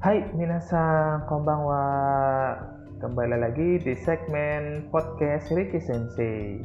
[0.00, 1.84] Hai minasan, konbanwa.
[3.04, 6.56] Kembali lagi di segmen podcast Riki Sensei.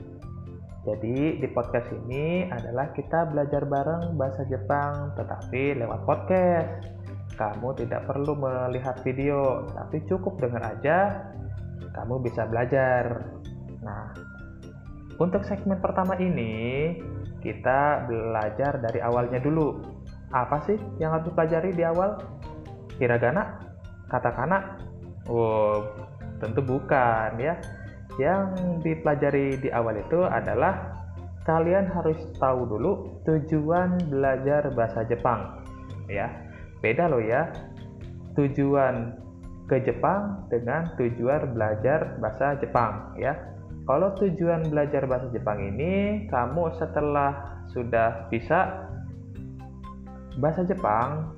[0.87, 6.95] Jadi di podcast ini adalah kita belajar bareng bahasa Jepang tetapi lewat podcast.
[7.35, 11.27] Kamu tidak perlu melihat video, tapi cukup dengar aja
[11.91, 13.35] kamu bisa belajar.
[13.83, 14.15] Nah,
[15.19, 16.95] untuk segmen pertama ini
[17.43, 19.75] kita belajar dari awalnya dulu.
[20.31, 22.15] Apa sih yang harus dipelajari di awal?
[22.97, 23.59] Hiragana?
[24.07, 24.79] Katakana?
[25.27, 25.83] Oh,
[26.39, 27.57] tentu bukan ya.
[28.15, 30.95] Yang dipelajari di awal itu adalah
[31.43, 35.61] kalian harus tahu dulu tujuan belajar bahasa Jepang.
[36.07, 36.31] Ya,
[36.79, 37.51] beda loh ya.
[38.39, 39.19] Tujuan
[39.65, 43.33] ke Jepang dengan tujuan belajar bahasa Jepang ya.
[43.85, 48.89] Kalau tujuan belajar bahasa Jepang ini kamu setelah sudah bisa
[50.41, 51.37] bahasa Jepang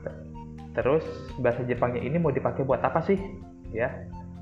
[0.78, 1.02] terus
[1.42, 3.18] bahasa Jepangnya ini mau dipakai buat apa sih?
[3.74, 3.90] Ya.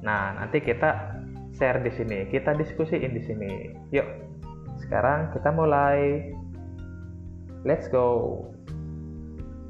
[0.03, 1.15] Nah nanti kita
[1.55, 2.27] share di sini.
[2.27, 3.51] Kita diskusiin di sini.
[3.95, 4.07] Yuk
[4.83, 6.27] sekarang kita mulai.
[7.63, 8.43] Let's go.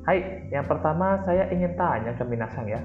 [0.09, 2.81] Hai yang pertama saya ingin tanya ke Minasang ya.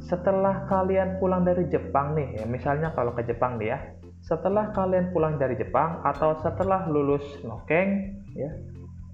[0.00, 3.78] Setelah kalian pulang dari Jepang nih ya misalnya kalau ke Jepang nih ya.
[4.24, 8.50] Setelah kalian pulang dari Jepang atau setelah lulus nokeng ya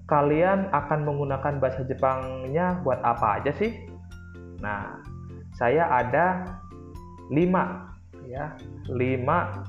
[0.07, 3.71] kalian akan menggunakan bahasa Jepangnya buat apa aja sih
[4.59, 4.99] nah
[5.55, 6.59] saya ada
[7.31, 7.93] lima
[8.27, 8.55] ya
[8.91, 9.63] lima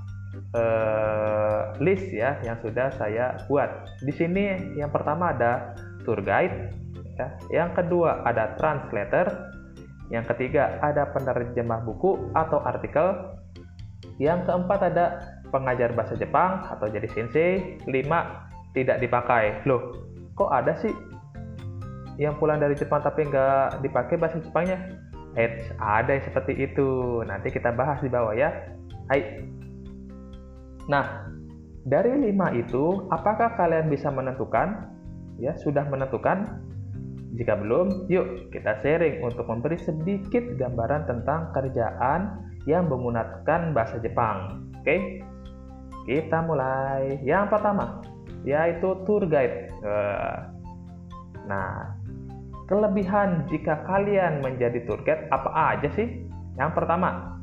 [0.54, 3.70] eh, list ya yang sudah saya buat
[4.02, 6.74] di sini yang pertama ada tour guide
[7.14, 9.54] ya yang kedua ada translator
[10.12, 13.34] yang ketiga, ada penerjemah buku atau artikel.
[14.20, 15.06] Yang keempat ada
[15.48, 17.80] pengajar bahasa Jepang atau jadi sensei.
[17.88, 18.46] Lima,
[18.76, 19.64] tidak dipakai.
[19.64, 19.96] Loh,
[20.34, 20.92] kok ada sih
[22.18, 24.78] yang pulang dari Jepang tapi nggak dipakai bahasa Jepangnya?
[25.34, 27.22] Eh, ada yang seperti itu.
[27.26, 28.54] Nanti kita bahas di bawah ya.
[29.10, 29.42] Hai.
[30.86, 31.26] Nah,
[31.82, 34.94] dari lima itu, apakah kalian bisa menentukan?
[35.42, 36.62] Ya, sudah menentukan
[37.34, 44.70] jika belum, yuk kita sharing untuk memberi sedikit gambaran tentang kerjaan yang menggunakan bahasa Jepang.
[44.78, 45.18] Oke,
[46.06, 47.18] kita mulai.
[47.26, 48.06] Yang pertama,
[48.44, 49.72] yaitu tour guide.
[51.44, 51.96] Nah,
[52.68, 56.28] kelebihan jika kalian menjadi tour guide apa aja sih?
[56.54, 57.40] Yang pertama,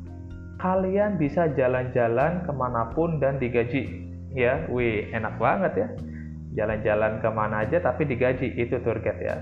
[0.62, 4.08] kalian bisa jalan-jalan ke mana pun dan digaji.
[4.32, 5.88] Ya, wih, enak banget ya.
[6.56, 9.36] Jalan-jalan ke mana aja tapi digaji, itu tour guide ya.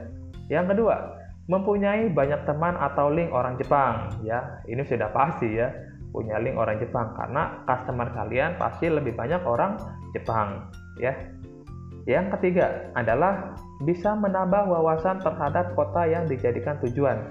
[0.50, 0.96] Yang kedua,
[1.46, 4.10] mempunyai banyak teman atau link orang Jepang.
[4.26, 5.70] Ya, ini sudah pasti ya,
[6.10, 9.78] punya link orang Jepang karena customer kalian pasti lebih banyak orang
[10.10, 11.14] Jepang, ya.
[12.10, 13.54] Yang ketiga adalah
[13.86, 17.22] bisa menambah wawasan terhadap kota yang dijadikan tujuan.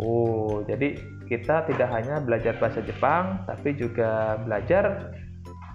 [0.00, 0.96] Oh, jadi
[1.28, 5.12] kita tidak hanya belajar bahasa Jepang, tapi juga belajar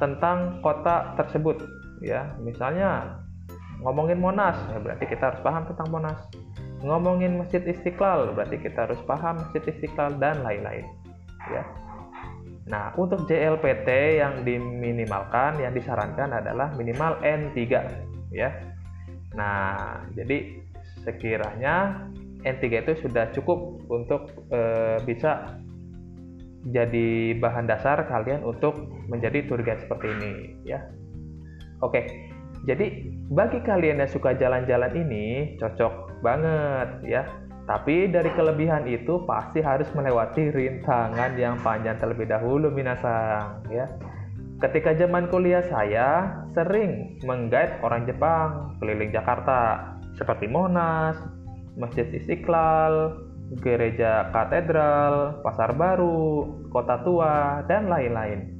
[0.02, 1.62] tentang kota tersebut,
[2.02, 2.34] ya.
[2.42, 3.22] Misalnya
[3.86, 6.20] ngomongin Monas, ya berarti kita harus paham tentang Monas.
[6.82, 10.90] Ngomongin Masjid Istiqlal, berarti kita harus paham Masjid Istiqlal dan lain-lain.
[11.54, 11.64] Ya.
[12.70, 17.58] Nah, untuk JLPT yang diminimalkan, yang disarankan adalah minimal N3,
[18.30, 18.50] ya.
[19.34, 20.62] Nah, jadi
[21.02, 22.06] sekiranya
[22.46, 24.62] N3 itu sudah cukup untuk e,
[25.02, 25.58] bisa
[26.70, 30.86] jadi bahan dasar kalian untuk menjadi tour guide seperti ini, ya.
[31.82, 32.06] Oke,
[32.70, 32.86] jadi
[33.34, 37.24] bagi kalian yang suka jalan-jalan ini cocok banget ya.
[37.70, 43.86] Tapi dari kelebihan itu pasti harus melewati rintangan yang panjang terlebih dahulu minasang ya.
[44.58, 51.14] Ketika zaman kuliah saya sering menggait orang Jepang keliling Jakarta seperti Monas,
[51.78, 53.22] Masjid Istiqlal,
[53.62, 58.60] Gereja Katedral, Pasar Baru, Kota Tua, dan lain-lain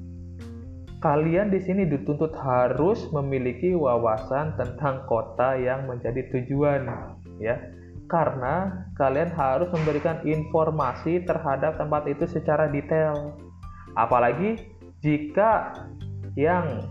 [1.00, 6.92] kalian di sini dituntut harus memiliki wawasan tentang kota yang menjadi tujuan
[7.40, 7.56] ya
[8.10, 13.38] karena kalian harus memberikan informasi terhadap tempat itu secara detail
[13.96, 14.58] apalagi
[15.00, 15.72] jika
[16.36, 16.90] yang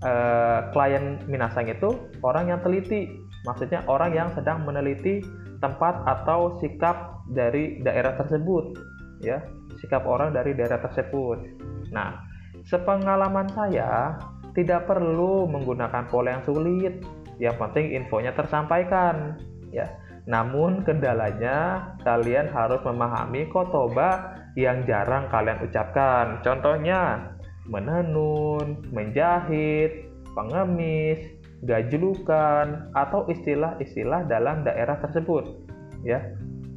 [0.00, 3.10] eh, klien minasang itu orang yang teliti
[3.44, 5.20] maksudnya orang yang sedang meneliti
[5.60, 8.78] tempat atau sikap dari daerah tersebut
[9.20, 9.42] ya
[9.82, 11.44] sikap orang dari daerah tersebut
[11.92, 12.30] nah
[12.68, 14.20] Sepengalaman saya,
[14.52, 17.00] tidak perlu menggunakan pola yang sulit.
[17.40, 19.40] Yang penting infonya tersampaikan,
[19.72, 19.88] ya.
[20.28, 26.42] Namun kendalanya kalian harus memahami kotoba yang jarang kalian ucapkan.
[26.44, 27.32] Contohnya
[27.70, 31.22] menenun, menjahit, pengemis,
[31.64, 35.44] gajlukan atau istilah-istilah dalam daerah tersebut,
[36.02, 36.20] ya.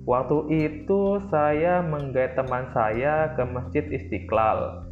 [0.04, 4.84] Waktu itu saya menggait teman saya ke Masjid Istiqlal.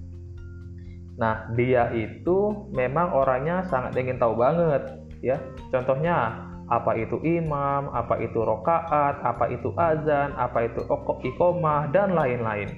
[1.19, 4.87] Nah, dia itu memang orangnya sangat ingin tahu banget,
[5.19, 5.35] ya.
[5.67, 10.87] Contohnya, apa itu imam, apa itu rokaat, apa itu azan, apa itu
[11.27, 12.71] ikomah, dan lain-lain.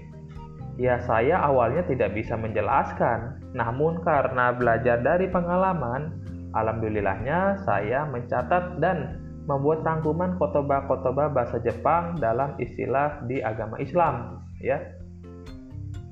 [0.81, 6.17] Ya, saya awalnya tidak bisa menjelaskan, namun karena belajar dari pengalaman,
[6.57, 14.79] alhamdulillahnya saya mencatat dan membuat rangkuman kotoba-kotoba bahasa Jepang dalam istilah di agama Islam ya.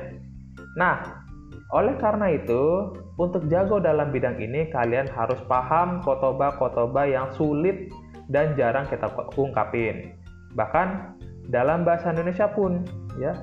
[0.78, 1.26] Nah,
[1.74, 7.92] oleh karena itu, untuk jago dalam bidang ini kalian harus paham kotoba-kotoba yang sulit
[8.32, 10.16] dan jarang kita ungkapin.
[10.56, 11.17] Bahkan
[11.50, 12.84] dalam bahasa Indonesia pun
[13.20, 13.34] ya.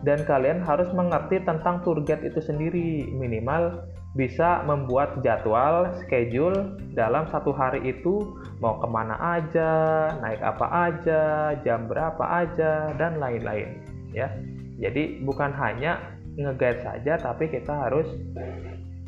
[0.00, 3.84] Dan kalian harus mengerti tentang tour guide itu sendiri, minimal
[4.16, 11.22] bisa membuat jadwal, schedule dalam satu hari itu mau ke mana aja, naik apa aja,
[11.60, 13.76] jam berapa aja, dan lain-lain.
[14.16, 14.32] Ya,
[14.80, 16.00] jadi bukan hanya
[16.40, 18.08] nge-guide saja tapi kita harus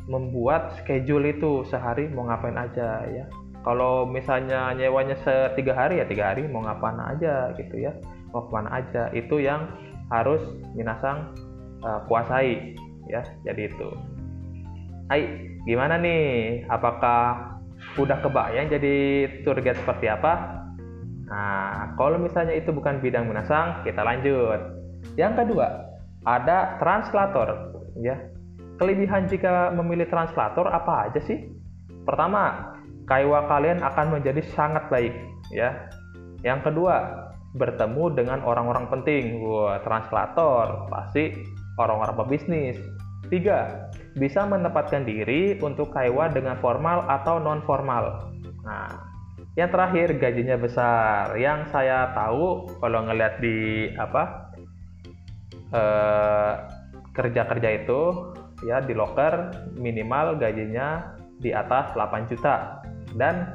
[0.05, 3.25] membuat schedule itu sehari mau ngapain aja ya
[3.63, 7.95] kalau misalnya nyewanya setiga hari ya tiga hari mau ngapain aja gitu ya
[8.41, 9.13] ke mana aja.
[9.13, 9.69] Itu yang
[10.09, 10.41] harus
[10.73, 11.37] minasang
[11.85, 12.73] uh, kuasai
[13.07, 13.21] ya.
[13.45, 13.89] Jadi itu.
[15.13, 15.21] Hai
[15.69, 16.65] gimana nih?
[16.71, 17.53] Apakah
[17.99, 18.95] udah kebayang jadi
[19.45, 20.63] tour guide seperti apa?
[21.29, 24.59] Nah kalau misalnya itu bukan bidang minasang kita lanjut.
[25.19, 25.67] Yang kedua
[26.25, 28.17] ada translator ya.
[28.81, 31.45] Kelebihan jika memilih translator apa aja sih?
[32.03, 32.73] Pertama
[33.05, 35.13] kaiwa kalian akan menjadi sangat baik
[35.53, 35.87] ya.
[36.41, 36.95] Yang kedua
[37.53, 39.41] bertemu dengan orang-orang penting.
[39.41, 41.33] Wah translator pasti
[41.79, 42.77] orang-orang pebisnis.
[43.31, 48.29] Tiga bisa menempatkan diri untuk kaiwa dengan formal atau non formal
[48.61, 49.09] nah
[49.57, 51.33] yang terakhir gajinya besar.
[51.37, 54.53] Yang saya tahu kalau ngeliat di apa
[55.73, 56.53] Eh,
[57.17, 58.01] kerja-kerja itu
[58.61, 62.81] ya di loker minimal gajinya di atas 8 juta.
[63.13, 63.53] Dan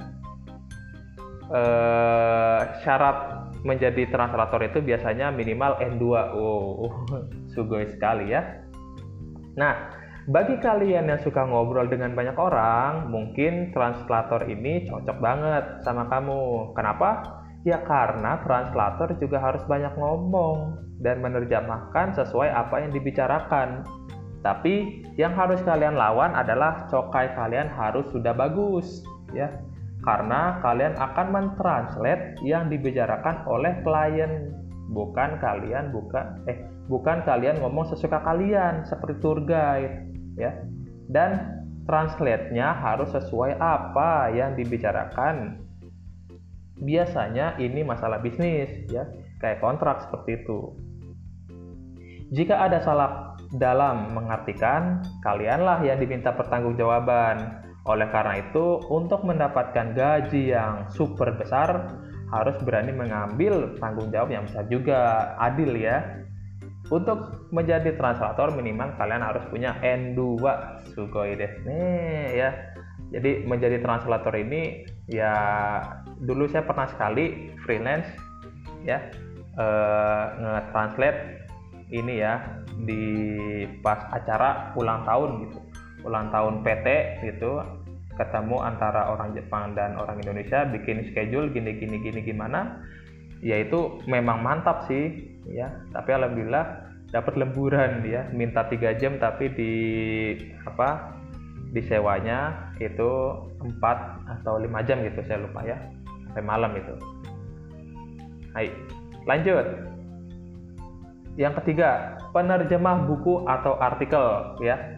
[1.50, 6.92] uh, syarat menjadi translator itu biasanya minimal N2 oh
[7.54, 8.62] sugoi sekali ya
[9.58, 9.90] nah
[10.28, 16.70] bagi kalian yang suka ngobrol dengan banyak orang mungkin translator ini cocok banget sama kamu
[16.76, 23.82] kenapa Ya karena translator juga harus banyak ngomong dan menerjemahkan sesuai apa yang dibicarakan.
[24.46, 29.02] Tapi yang harus kalian lawan adalah cokai kalian harus sudah bagus,
[29.34, 29.50] ya.
[30.02, 34.54] Karena kalian akan mentranslate yang dibicarakan oleh klien,
[34.94, 40.06] bukan kalian bukan eh bukan kalian ngomong sesuka kalian seperti tour guide,
[40.38, 40.54] ya.
[41.10, 41.58] Dan
[41.88, 45.64] translate-nya harus sesuai apa yang dibicarakan.
[46.78, 49.08] Biasanya ini masalah bisnis ya.
[49.42, 50.76] Kayak kontrak seperti itu.
[52.28, 60.52] Jika ada salah dalam mengartikan kalianlah yang diminta pertanggungjawaban oleh karena itu untuk mendapatkan gaji
[60.56, 61.94] yang super besar
[62.28, 65.32] harus berani mengambil tanggung jawab yang besar juga.
[65.40, 66.24] Adil ya.
[66.88, 70.40] Untuk menjadi translator minimal kalian harus punya N2
[70.96, 71.68] sugoi desu
[72.32, 72.48] ya.
[73.08, 75.32] Jadi menjadi translator ini ya
[76.20, 78.08] dulu saya pernah sekali freelance
[78.84, 79.00] ya
[79.56, 81.20] eh, nge-translate
[81.88, 83.02] ini ya di
[83.80, 85.58] pas acara ulang tahun gitu
[86.06, 86.86] ulang tahun PT
[87.26, 87.62] gitu
[88.18, 92.82] ketemu antara orang Jepang dan orang Indonesia bikin schedule gini gini gini gimana
[93.38, 95.70] ya itu memang mantap sih ya.
[95.94, 99.72] Tapi alhamdulillah dapat lemburan dia minta tiga jam tapi di
[100.66, 101.16] apa
[101.72, 103.10] disewanya itu
[103.60, 103.80] 4
[104.40, 105.78] atau 5 jam gitu saya lupa ya.
[106.28, 106.94] Sampai malam itu.
[108.52, 108.74] Hai
[109.24, 109.66] lanjut.
[111.38, 114.97] Yang ketiga penerjemah buku atau artikel ya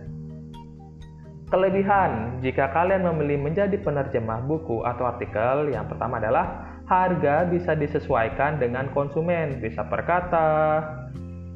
[1.51, 8.63] kelebihan jika kalian memilih menjadi penerjemah buku atau artikel yang pertama adalah harga bisa disesuaikan
[8.63, 10.51] dengan konsumen bisa per kata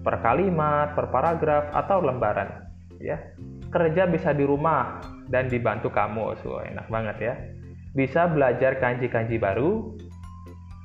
[0.03, 2.67] per kalimat per paragraf atau lembaran
[2.99, 3.17] ya.
[3.71, 7.35] Kerja bisa di rumah dan dibantu kamu so enak banget ya.
[7.95, 9.95] Bisa belajar kanji-kanji baru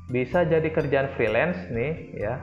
[0.10, 2.42] bisa jadi kerjaan freelance nih ya.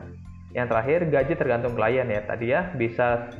[0.54, 2.22] Yang terakhir gaji tergantung klien ya.
[2.22, 3.30] Tadi ya bisa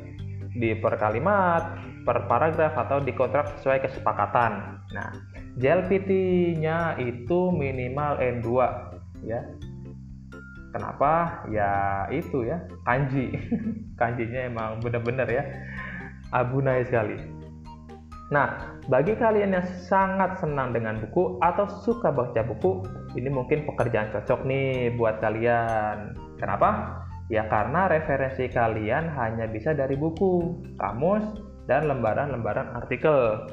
[0.51, 4.79] di per kalimat per paragraf atau dikontrak sesuai kesepakatan.
[4.95, 5.11] Nah,
[5.59, 8.47] JLPT-nya itu minimal N2
[9.27, 9.43] ya.
[10.71, 11.43] Kenapa?
[11.51, 13.35] Ya itu ya, kanji.
[13.99, 15.43] Kanjinya emang bener-bener ya
[16.31, 17.19] abunai sekali.
[18.27, 22.83] Nah, bagi kalian yang sangat senang dengan buku atau suka baca buku,
[23.15, 26.11] ini mungkin pekerjaan cocok nih buat kalian.
[26.35, 27.03] Kenapa?
[27.31, 31.23] Ya karena referensi kalian hanya bisa dari buku, kamus,
[31.69, 33.45] dan lembaran-lembaran artikel.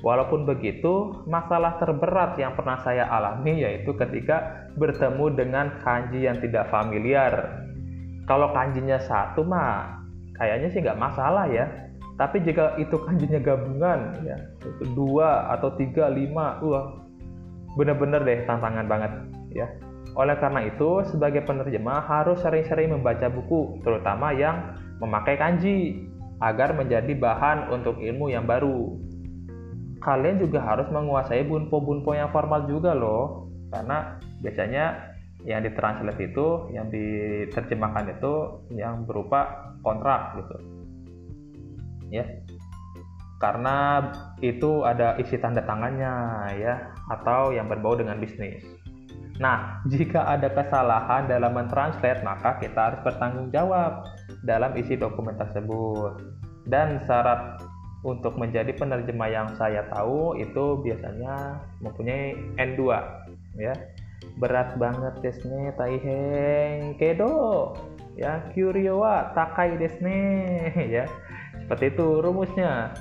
[0.00, 6.70] Walaupun begitu, masalah terberat yang pernah saya alami yaitu ketika bertemu dengan kanji yang tidak
[6.70, 7.62] familiar.
[8.24, 10.00] Kalau kanjinya satu mah,
[10.38, 14.36] kayaknya sih nggak masalah ya tapi jika itu kanjinya gabungan, ya
[14.98, 16.98] dua atau tiga, lima, wah
[17.78, 19.12] bener-bener deh tantangan banget,
[19.54, 19.70] ya.
[20.18, 26.07] Oleh karena itu, sebagai penerjemah harus sering-sering membaca buku, terutama yang memakai kanji,
[26.38, 28.94] agar menjadi bahan untuk ilmu yang baru.
[29.98, 36.86] Kalian juga harus menguasai bunpo-bunpo yang formal juga loh, karena biasanya yang ditranslate itu, yang
[36.90, 38.34] diterjemahkan itu
[38.74, 40.78] yang berupa kontrak gitu
[42.12, 42.24] ya
[43.38, 44.10] karena
[44.42, 46.14] itu ada isi tanda tangannya
[46.58, 48.66] ya atau yang berbau dengan bisnis.
[49.38, 54.02] Nah, jika ada kesalahan dalam mentranslate, maka kita harus bertanggung jawab
[54.44, 56.20] dalam isi dokumen tersebut.
[56.68, 57.62] Dan syarat
[58.04, 62.80] untuk menjadi penerjemah yang saya tahu itu biasanya mempunyai N2
[63.58, 63.74] ya.
[64.38, 67.74] Berat banget desne taiheng kedo
[68.18, 69.02] ya kyuryo
[69.34, 70.20] takai desne
[70.98, 71.06] ya
[71.68, 72.96] seperti itu rumusnya.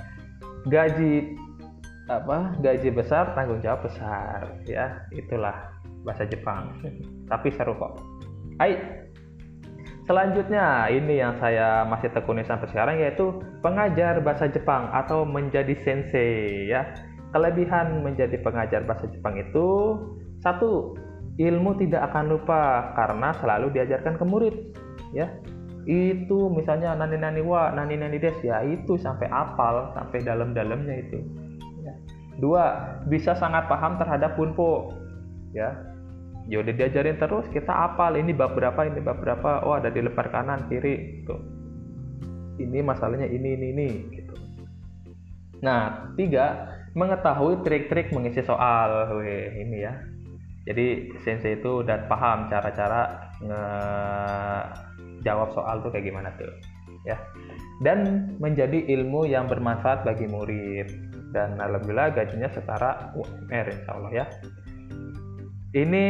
[0.67, 1.39] Gaji
[2.11, 2.51] apa?
[2.59, 5.07] Gaji besar, tanggung jawab besar, ya.
[5.15, 5.71] Itulah
[6.03, 6.75] bahasa Jepang.
[7.31, 8.03] Tapi seru kok.
[8.59, 9.06] Hai.
[10.07, 16.71] Selanjutnya, ini yang saya masih tekuni sampai sekarang yaitu pengajar bahasa Jepang atau menjadi sensei
[16.71, 16.95] ya.
[17.35, 19.99] Kelebihan menjadi pengajar bahasa Jepang itu
[20.39, 20.95] satu,
[21.37, 24.55] ilmu tidak akan lupa karena selalu diajarkan ke murid
[25.13, 25.29] ya
[25.87, 31.23] itu misalnya nani nani wa nani nani des ya itu sampai apal sampai dalam-dalamnya itu
[31.79, 31.93] ya.
[32.43, 32.63] dua
[33.07, 34.91] bisa sangat paham terhadap bunpo
[35.55, 35.71] ya
[36.47, 39.99] ya udah diajarin terus kita apal ini bab berapa ini bab berapa oh ada di
[39.99, 41.35] lembar kanan kiri gitu.
[42.57, 44.35] Ini masalahnya ini ini ini gitu.
[45.61, 49.93] Nah tiga mengetahui trik-trik mengisi soal Weh, ini ya.
[50.67, 53.63] Jadi sensei itu udah paham cara-cara nge
[55.23, 56.49] jawab soal tuh kayak gimana tuh
[57.03, 57.19] ya.
[57.83, 60.89] Dan menjadi ilmu yang bermanfaat bagi murid.
[61.35, 64.25] Dan alhamdulillah gajinya setara UMR insya Allah ya
[65.77, 66.07] ini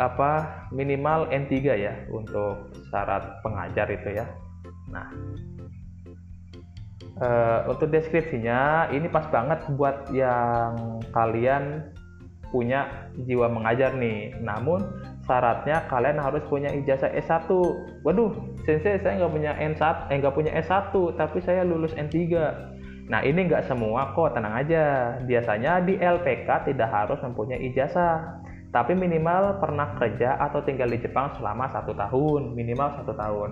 [0.00, 4.26] apa minimal N3 ya untuk syarat pengajar itu ya.
[4.90, 5.06] Nah
[7.20, 7.28] e,
[7.70, 11.92] untuk deskripsinya ini pas banget buat yang kalian
[12.50, 14.34] punya jiwa mengajar nih.
[14.42, 14.82] Namun
[15.22, 17.46] syaratnya kalian harus punya ijazah S1
[18.02, 18.34] waduh
[18.66, 22.18] sensei saya nggak punya N1 eh nggak punya S1 tapi saya lulus N3
[23.10, 28.42] nah ini nggak semua kok tenang aja biasanya di LPK tidak harus mempunyai ijazah
[28.72, 33.50] tapi minimal pernah kerja atau tinggal di Jepang selama satu tahun minimal satu tahun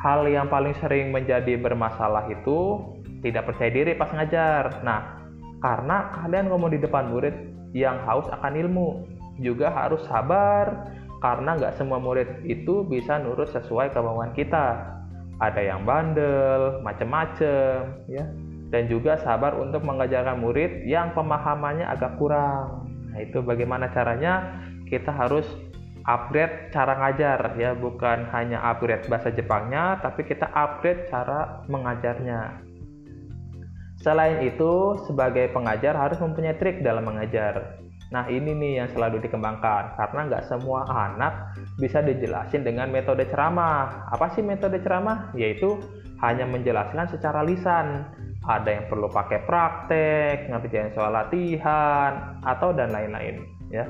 [0.00, 2.84] hal yang paling sering menjadi bermasalah itu
[3.24, 5.20] tidak percaya diri pas ngajar nah
[5.60, 7.34] karena kalian ngomong di depan murid
[7.72, 8.88] yang haus akan ilmu
[9.40, 10.88] juga harus sabar
[11.20, 14.96] karena nggak semua murid itu bisa nurut sesuai kemauan kita.
[15.40, 18.24] Ada yang bandel, macem-macem, ya.
[18.70, 22.86] Dan juga sabar untuk mengajarkan murid yang pemahamannya agak kurang.
[23.10, 24.62] Nah, itu bagaimana caranya?
[24.86, 25.46] Kita harus
[26.06, 32.62] upgrade cara ngajar ya, bukan hanya upgrade bahasa Jepangnya, tapi kita upgrade cara mengajarnya.
[34.00, 37.82] Selain itu, sebagai pengajar harus mempunyai trik dalam mengajar.
[38.10, 44.10] Nah ini nih yang selalu dikembangkan karena nggak semua anak bisa dijelasin dengan metode ceramah.
[44.10, 45.30] Apa sih metode ceramah?
[45.38, 45.78] Yaitu
[46.18, 48.10] hanya menjelaskan secara lisan.
[48.40, 53.44] Ada yang perlu pakai praktek, ngerjain soal latihan, atau dan lain-lain.
[53.68, 53.84] Ya.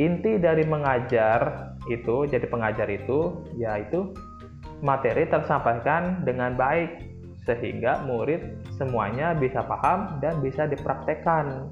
[0.00, 4.16] Inti dari mengajar itu, jadi pengajar itu, yaitu
[4.84, 7.16] materi tersampaikan dengan baik
[7.46, 8.42] sehingga murid
[8.74, 11.70] semuanya bisa paham dan bisa dipraktekkan.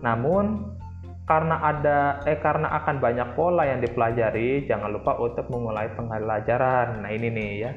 [0.00, 0.72] Namun
[1.28, 7.04] karena ada eh karena akan banyak pola yang dipelajari, jangan lupa untuk memulai pembelajaran.
[7.04, 7.70] Nah, ini nih ya.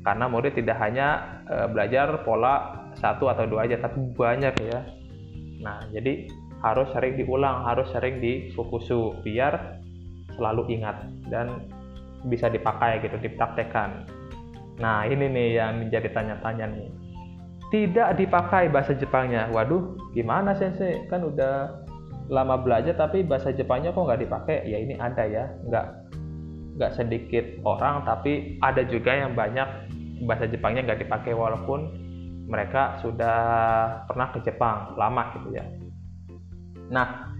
[0.00, 4.80] Karena murid tidak hanya e, belajar pola satu atau dua aja, tapi banyak ya.
[5.60, 6.26] Nah, jadi
[6.60, 9.80] harus sering diulang, harus sering difokusu biar
[10.36, 11.68] selalu ingat dan
[12.28, 14.08] bisa dipakai gitu, dipraktekkan.
[14.80, 16.90] Nah, ini nih yang menjadi tanya-tanya nih.
[17.70, 19.46] tidak dipakai bahasa Jepangnya.
[19.54, 21.06] Waduh, gimana sensei?
[21.06, 21.86] Kan udah
[22.26, 24.66] lama belajar tapi bahasa Jepangnya kok nggak dipakai?
[24.66, 26.10] Ya ini ada ya, nggak
[26.80, 29.68] nggak sedikit orang tapi ada juga yang banyak
[30.24, 31.92] bahasa Jepangnya nggak dipakai walaupun
[32.50, 33.38] mereka sudah
[34.10, 35.64] pernah ke Jepang lama gitu ya.
[36.90, 37.30] Nah,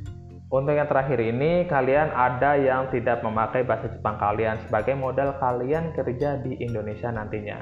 [0.50, 5.90] untuk yang terakhir ini kalian ada yang tidak memakai bahasa Jepang kalian sebagai modal kalian
[5.94, 7.58] kerja di Indonesia nantinya.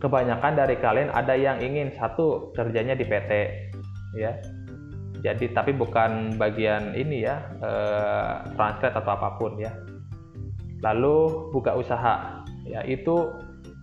[0.00, 3.30] Kebanyakan dari kalian ada yang ingin satu kerjanya di PT
[4.16, 4.32] ya.
[5.22, 9.70] Jadi tapi bukan bagian ini ya eh, translate atau apa pun ya.
[10.84, 13.30] Lalu buka usaha ya itu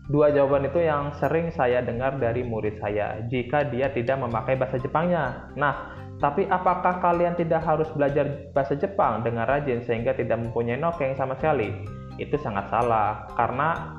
[0.10, 4.82] dua jawaban itu yang sering saya dengar dari murid saya jika dia tidak memakai bahasa
[4.82, 10.76] Jepangnya nah tapi apakah kalian tidak harus belajar bahasa Jepang dengan rajin sehingga tidak mempunyai
[10.76, 11.72] nokeng sama sekali
[12.20, 13.96] itu sangat salah karena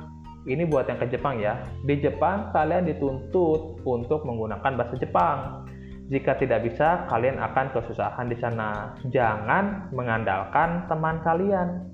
[0.48, 1.60] ini buat yang ke Jepang ya.
[1.84, 5.68] Di Jepang kalian dituntut untuk menggunakan bahasa Jepang.
[6.08, 8.96] Jika tidak bisa, kalian akan kesusahan di sana.
[9.12, 11.86] Jangan mengandalkan teman kalian,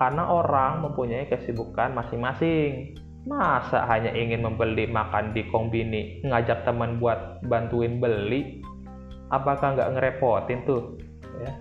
[0.00, 2.98] karena orang mempunyai kesibukan masing-masing.
[3.28, 8.64] Masa hanya ingin membeli makan di kombini, ngajak teman buat bantuin beli?
[9.28, 10.96] Apakah nggak ngerepotin tuh?
[11.44, 11.52] Ya.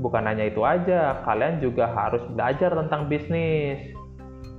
[0.00, 3.96] Bukan hanya itu aja, kalian juga harus belajar tentang bisnis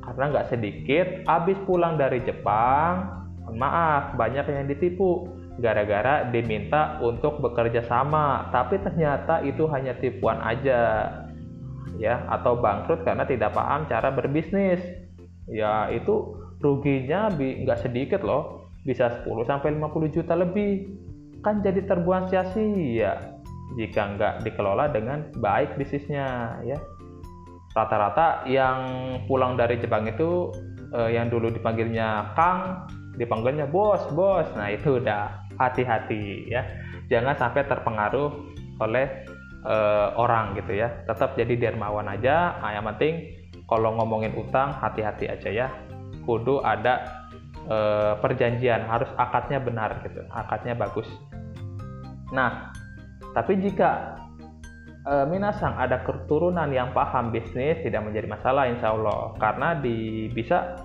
[0.08, 3.12] karena nggak sedikit habis pulang dari Jepang
[3.52, 5.28] maaf banyak yang ditipu
[5.60, 11.12] gara-gara diminta untuk bekerja sama tapi ternyata itu hanya tipuan aja
[12.00, 14.80] ya atau bangkrut karena tidak paham cara berbisnis
[15.48, 18.72] ya itu ruginya nggak sedikit loh.
[18.88, 20.88] Bisa 10 sampai 50 juta lebih.
[21.44, 23.36] Kan jadi terbuang sia-sia.
[23.76, 26.80] Jika nggak dikelola dengan baik bisnisnya ya.
[27.76, 28.80] Rata-rata yang
[29.30, 30.50] pulang dari Jepang itu
[30.96, 32.90] uh, yang dulu dipanggilnya Kang
[33.20, 34.48] dipanggilnya bos bos.
[34.56, 36.64] Nah itu udah hati-hati ya.
[37.12, 38.30] Jangan sampai terpengaruh
[38.82, 39.08] oleh
[39.66, 41.04] uh, orang gitu ya.
[41.06, 42.58] Tetap jadi dermawan aja.
[42.62, 43.37] Nah, yang penting
[43.68, 45.68] kalau ngomongin utang hati-hati aja ya.
[46.24, 47.24] Kudu ada
[47.68, 51.08] uh, perjanjian harus akadnya benar gitu akadnya bagus.
[52.32, 52.76] Nah
[53.38, 54.18] tapi jika
[55.06, 59.38] e, minasang ada keturunan yang paham bisnis tidak menjadi masalah insya Allah.
[59.38, 60.82] Karena di, bisa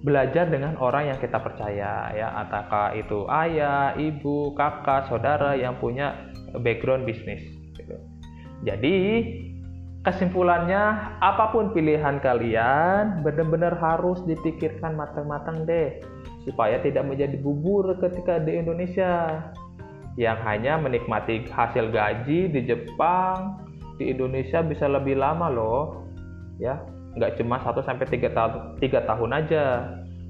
[0.00, 2.28] belajar dengan orang yang kita percaya ya.
[2.40, 7.44] Apakah itu ayah, ibu, kakak, saudara yang punya background bisnis
[7.76, 8.00] gitu.
[8.64, 8.96] Jadi
[10.04, 15.96] kesimpulannya apa pun pilihan kalian benar-benar harus dipikirkan matang-matang deh
[16.44, 19.40] supaya tidak menjadi bubur ketika di Indonesia.
[20.14, 23.66] Yang hanya menikmati hasil gaji di Jepang
[23.98, 26.06] di Indonesia bisa lebih lama loh
[26.60, 26.78] ya.
[27.16, 29.64] Nggak cuma 1 sampai 3 tahun 3 tahun aja.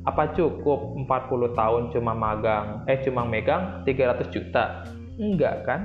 [0.06, 4.86] Apa cukup 40 tahun cuma magang eh cuma megang 300 juta?
[5.18, 5.80] Enggak kan?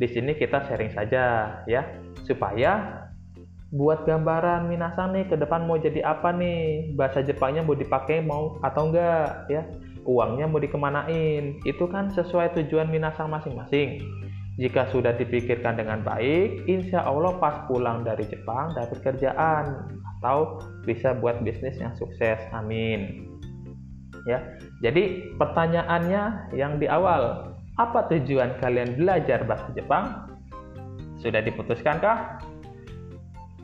[0.00, 1.82] Di sini kita sharing saja ya.
[2.26, 3.06] Supaya
[3.68, 6.92] buat gambaran minasan nih ke depan mau jadi apa nih?
[6.96, 9.62] Bahasa Jepangnya mau dipakai mau atau enggak ya?
[10.08, 11.60] Uangnya mau dikemanain?
[11.68, 14.00] Itu kan sesuai tujuan minasang masing-masing.
[14.58, 19.86] Jika sudah dipikirkan dengan baik insya Allah pas pulang dari Jepang dapat kerjaan
[20.18, 22.40] atau bisa buat bisnis yang sukses.
[22.56, 23.28] Amin.
[24.26, 30.26] Ya jadi pertanyaannya yang di awal apa tujuan kalian belajar bahasa Jepang?
[31.22, 32.42] Sudah diputuskankah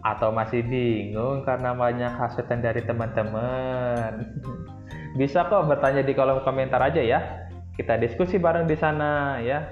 [0.04, 4.20] atau masih bingung karena banyak hasutan dari teman-teman
[5.14, 7.46] Bisa kok bertanya di kolom komentar aja ya.
[7.78, 9.62] Kita diskusi bareng di sana ya.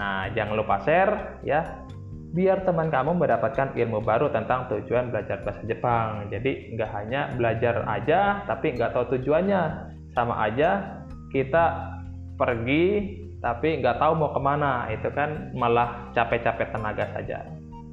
[0.00, 1.84] Nah, jangan lupa share ya.
[2.32, 6.32] Biar teman kamu mendapatkan ilmu baru tentang tujuan belajar bahasa Jepang.
[6.32, 9.92] Jadi nggak hanya belajar aja, tapi nggak tahu tujuannya.
[10.16, 11.92] Sama aja kita
[12.40, 14.88] pergi tapi nggak tahu mau ke mana.
[14.88, 17.44] Itu kan malah capek-capek tenaga saja.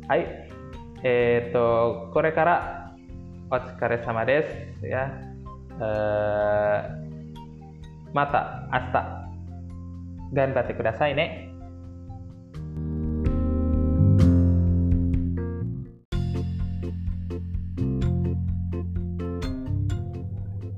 [0.07, 0.23] Hai,
[1.05, 1.69] itu
[2.09, 2.87] korekara
[3.53, 4.47] otsukare sama des
[4.81, 5.13] ya
[5.77, 6.77] uh,
[8.11, 9.29] mata asta
[10.33, 11.27] ganbate kudasai ne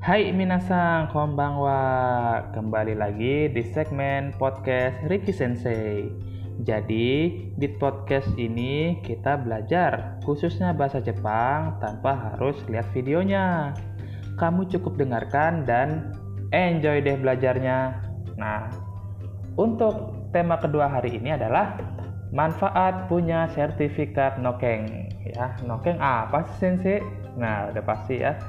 [0.10, 2.42] Hai minasang, konbanwa.
[2.58, 6.10] Kembali lagi di segmen podcast Ricky Sensei.
[6.60, 7.08] Jadi,
[7.56, 13.72] di podcast ini kita belajar khususnya bahasa Jepang tanpa harus lihat videonya
[14.40, 16.16] kamu cukup dengarkan dan
[16.56, 18.00] enjoy deh belajarnya.
[18.40, 18.72] Nah,
[19.60, 21.76] untuk tema kedua hari ini adalah
[22.32, 25.12] manfaat punya sertifikat Nokeng.
[25.28, 27.04] Ya, Nokeng apa sih Sensei?
[27.36, 28.40] Nah, udah pasti ya.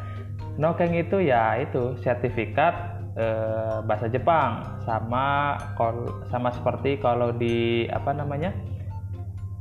[0.57, 5.57] Nokeng itu ya itu sertifikat eh, bahasa Jepang sama
[6.33, 8.57] sama seperti kalau di apa namanya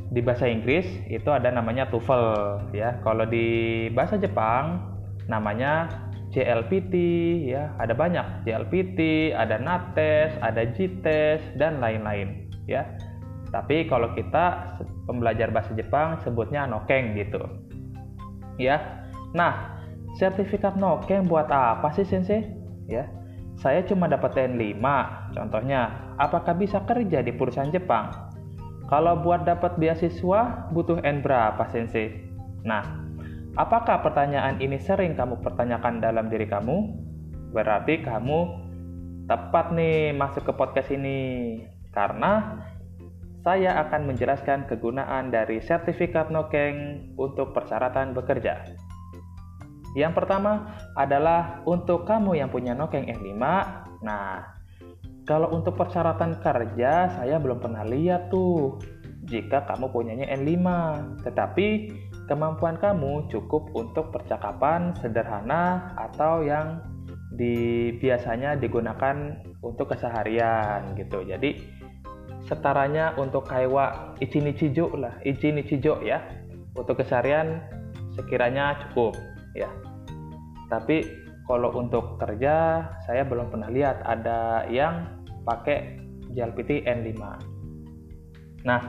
[0.10, 2.26] di bahasa Inggris itu ada namanya TOEFL
[2.74, 2.98] ya.
[3.06, 4.82] Kalau di bahasa Jepang
[5.30, 5.86] namanya
[6.34, 6.94] JLPT
[7.52, 7.76] ya.
[7.78, 12.88] Ada banyak JLPT ada NATES ada JTES dan lain-lain ya.
[13.50, 17.42] Tapi kalau kita pembelajar bahasa Jepang sebutnya nokeng gitu
[18.58, 19.06] ya.
[19.38, 19.78] Nah
[20.18, 22.50] sertifikat nokeng buat apa sih sensei?
[22.90, 23.19] Ya
[23.60, 24.80] saya cuma dapat N5
[25.36, 28.32] contohnya apakah bisa kerja di perusahaan Jepang
[28.88, 32.32] kalau buat dapat beasiswa butuh N berapa sensei
[32.64, 33.10] nah
[33.60, 36.96] Apakah pertanyaan ini sering kamu pertanyakan dalam diri kamu?
[37.52, 38.40] Berarti kamu
[39.28, 41.60] tepat nih masuk ke podcast ini
[41.92, 42.62] karena
[43.44, 48.64] saya akan menjelaskan kegunaan dari sertifikat Nokeng untuk persyaratan bekerja.
[49.98, 53.42] Yang pertama adalah untuk kamu yang punya Nokeng N5.
[54.06, 54.46] Nah,
[55.26, 58.78] kalau untuk persyaratan kerja saya belum pernah lihat tuh
[59.26, 60.66] jika kamu punyanya N5.
[61.26, 61.68] Tetapi
[62.30, 66.86] kemampuan kamu cukup untuk percakapan sederhana atau yang
[67.34, 71.26] di biasanya digunakan untuk keseharian gitu.
[71.26, 71.62] Jadi
[72.46, 76.22] setaranya untuk kaiwa ichini chijo lah, ichini chijo ya.
[76.78, 77.66] Untuk keseharian
[78.14, 79.18] sekiranya cukup
[79.58, 79.70] ya.
[80.70, 81.06] Tapi
[81.50, 85.98] kalau untuk kerja saya belum pernah lihat ada yang pakai
[86.34, 87.22] JLPT N5.
[88.70, 88.82] Nah,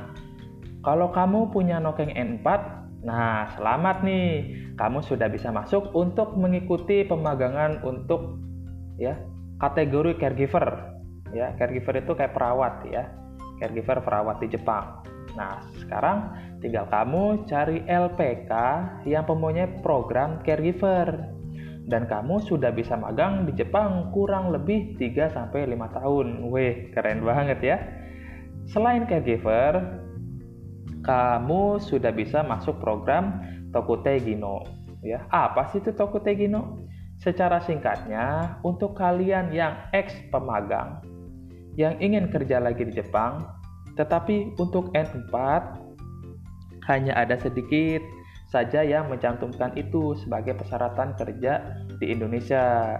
[0.85, 4.33] kalau kamu punya Nokeng N4 Nah, selamat nih.
[4.77, 8.41] Kamu sudah bisa masuk untuk mengikuti pemagangan untuk
[9.01, 9.17] ya
[9.61, 10.97] kategori caregiver.
[11.33, 13.09] Ya, caregiver itu kayak perawat ya.
[13.61, 15.05] Caregiver perawat di Jepang.
[15.39, 16.19] Nah, sekarang
[16.59, 18.53] tinggal kamu cari LPK
[19.07, 21.31] yang mempunyai program caregiver.
[21.91, 26.47] Dan kamu sudah bisa magang di Jepang kurang lebih 3 sampai 5 tahun.
[26.47, 27.77] Wih, keren banget ya.
[28.71, 29.99] Selain caregiver,
[31.03, 33.43] kamu sudah bisa masuk program
[33.75, 34.63] Tokute Gino.
[35.03, 36.87] Ya, apa sih itu Tokute Gino?
[37.19, 41.03] Secara singkatnya, untuk kalian yang ex pemagang
[41.79, 43.41] yang ingin kerja lagi di Jepang,
[43.95, 45.35] tetapi untuk N4
[46.91, 48.03] hanya ada sedikit
[48.51, 52.99] saja yang mencantumkan itu sebagai persyaratan kerja di Indonesia.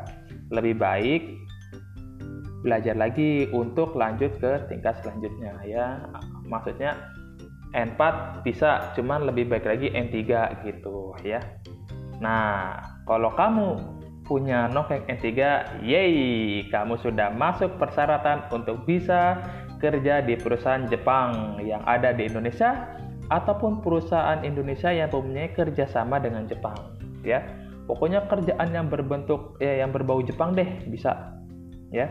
[0.51, 1.23] Lebih baik
[2.61, 5.87] belajar lagi untuk lanjut ke tingkat selanjutnya ya.
[6.47, 6.99] Maksudnya
[7.71, 8.01] N4
[8.43, 10.19] bisa, cuman lebih baik lagi N3
[10.67, 11.39] gitu ya.
[12.19, 13.79] Nah, kalau kamu
[14.27, 15.27] punya Nokeng N3,
[15.83, 16.15] yeay,
[16.71, 19.43] kamu sudah masuk persyaratan untuk bisa
[19.81, 22.95] kerja di perusahaan Jepang yang ada di Indonesia
[23.33, 26.77] ataupun perusahaan Indonesia yang mempunyai kerjasama dengan Jepang
[27.25, 27.43] ya.
[27.91, 31.35] Pokoknya kerjaan yang berbentuk ya yang berbau Jepang deh bisa
[31.91, 32.07] ya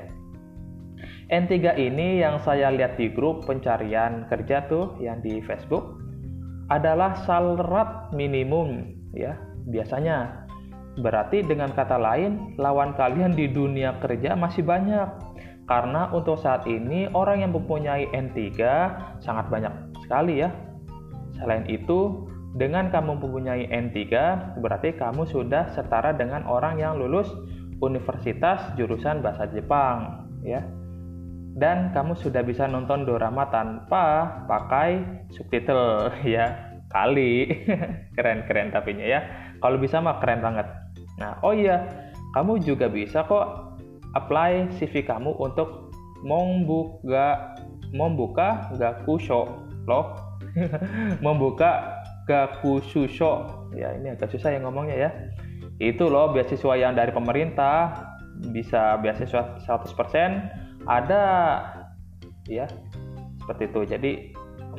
[1.30, 6.02] N3 ini yang saya lihat di grup pencarian kerja tuh yang di Facebook
[6.74, 9.38] adalah syarat minimum ya
[9.70, 10.50] biasanya.
[11.00, 15.29] Berarti dengan kata lain lawan kalian di dunia kerja masih banyak.
[15.70, 18.58] Karena untuk saat ini orang yang mempunyai N3
[19.22, 19.70] sangat banyak
[20.02, 20.50] sekali ya.
[21.38, 22.26] Selain itu,
[22.58, 24.10] dengan kamu mempunyai N3
[24.58, 27.30] berarti kamu sudah setara dengan orang yang lulus
[27.86, 30.66] universitas jurusan bahasa Jepang ya.
[31.54, 36.66] Dan kamu sudah bisa nonton dorama tanpa pakai subtitle ya.
[36.90, 37.46] Kali.
[38.18, 39.22] Keren keren tapinya ya.
[39.62, 40.66] Kalau bisa mah keren banget.
[41.22, 41.86] Nah oh iya
[42.34, 43.69] kamu juga bisa kok
[44.18, 45.94] apply CV kamu untuk
[46.26, 47.56] membuka
[47.94, 49.50] membuka gakusho
[49.90, 50.18] loh.
[51.26, 53.46] Membuka gakushusho
[53.78, 55.10] ya ini agak susah ya ngomongnya ya.
[55.78, 58.10] Itu loh beasiswa yang dari pemerintah
[58.50, 61.24] bisa beasiswa 100% ada
[62.50, 62.66] ya
[63.46, 63.82] seperti itu.
[63.86, 64.12] Jadi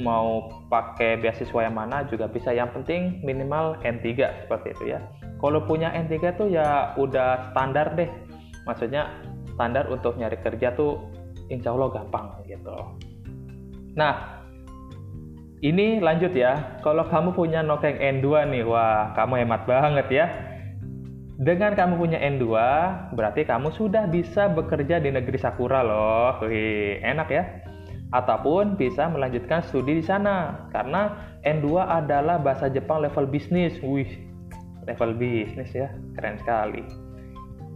[0.03, 2.55] mau pakai beasiswa yang mana juga bisa.
[2.55, 4.07] Yang penting minimal N3
[4.47, 5.01] seperti itu ya.
[5.40, 8.11] Kalau punya N3 tuh ya udah standar deh
[8.64, 9.11] maksudnya
[9.55, 11.01] standar untuk nyari kerja tuh
[11.49, 12.77] insya Allah gampang gitu
[13.94, 14.40] nah
[15.61, 20.27] ini lanjut ya kalau kamu punya Nokeng N2 nih wah kamu hemat banget ya
[21.40, 22.44] dengan kamu punya N2,
[23.16, 26.37] berarti kamu sudah bisa bekerja di negeri Sakura loh.
[26.44, 27.64] Wih, enak ya.
[28.12, 30.68] Ataupun bisa melanjutkan studi di sana.
[30.68, 33.73] Karena N2 adalah bahasa Jepang level bisnis.
[33.81, 34.29] Wih,
[34.85, 35.88] level bisnis ya.
[36.12, 36.85] Keren sekali.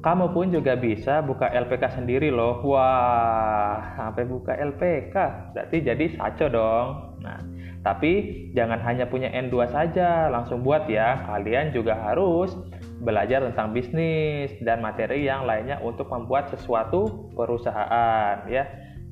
[0.05, 2.61] Kamu pun juga bisa buka LPK sendiri loh.
[2.61, 5.17] Wah, sampai buka LPK.
[5.57, 6.89] Berarti jadi saco dong.
[7.25, 7.41] Nah,
[7.85, 8.13] Tapi
[8.57, 11.25] jangan hanya punya N2 saja, langsung buat ya.
[11.25, 12.53] Kalian juga harus
[13.01, 18.65] belajar tentang bisnis dan materi yang lainnya untuk membuat sesuatu perusahaan ya.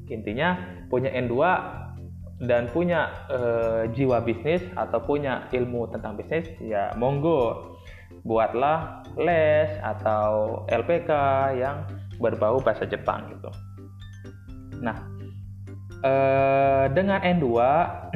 [0.09, 0.57] Intinya
[0.89, 1.37] punya N2
[2.49, 3.41] dan punya e,
[3.95, 7.79] jiwa bisnis atau punya ilmu tentang bisnis ya monggo
[8.27, 11.11] buatlah les atau LPK
[11.59, 11.85] yang
[12.23, 13.51] berbau bahasa Jepang gitu.
[14.81, 14.99] Nah,
[16.01, 16.13] e,
[16.95, 17.49] dengan N2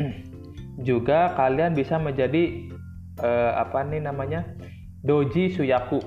[0.88, 2.70] juga kalian bisa menjadi
[3.20, 4.46] e, apa nih namanya
[5.06, 6.02] doji suyaku.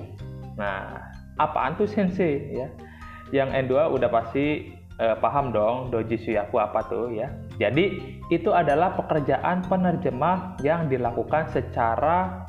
[0.60, 1.08] Nah,
[1.40, 2.68] apaan tuh sensei ya?
[3.32, 7.32] Yang N2 udah pasti eh, paham dong doji suyaku apa tuh ya.
[7.56, 12.44] Jadi itu adalah pekerjaan penerjemah yang dilakukan secara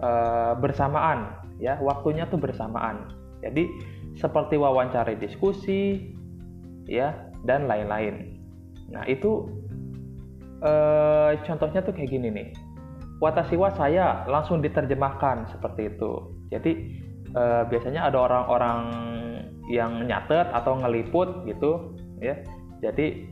[0.00, 3.12] eh, bersamaan ya, waktunya tuh bersamaan.
[3.44, 3.68] Jadi
[4.16, 6.12] seperti wawancara diskusi
[6.88, 7.12] ya
[7.44, 8.40] dan lain-lain.
[8.88, 9.50] Nah, itu
[10.64, 12.48] eh, contohnya tuh kayak gini nih.
[13.20, 16.12] Watashiwa saya langsung diterjemahkan seperti itu.
[16.48, 16.72] Jadi
[17.32, 18.80] eh, biasanya ada orang-orang
[19.68, 22.36] yang nyatet atau ngeliput gitu ya
[22.84, 23.24] jadi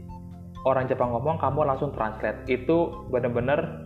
[0.65, 3.85] orang Jepang ngomong kamu langsung translate itu benar-benar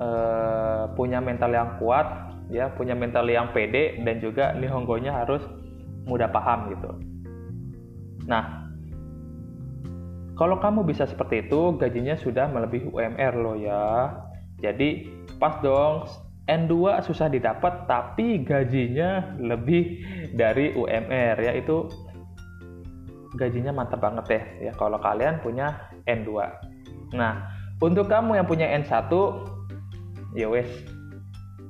[0.00, 5.44] uh, punya mental yang kuat ya punya mental yang pede dan juga nihongonya harus
[6.08, 6.90] mudah paham gitu.
[8.24, 8.68] Nah
[10.38, 14.14] kalau kamu bisa seperti itu gajinya sudah melebihi UMR loh ya.
[14.58, 16.08] Jadi pas dong.
[16.48, 20.00] N2 susah didapat tapi gajinya lebih
[20.32, 21.84] dari UMR ya itu
[23.36, 24.44] gajinya mantap banget deh.
[24.64, 26.32] Ya kalau kalian punya N2
[27.12, 29.12] nah untuk kamu yang punya N1
[30.36, 30.68] ya wes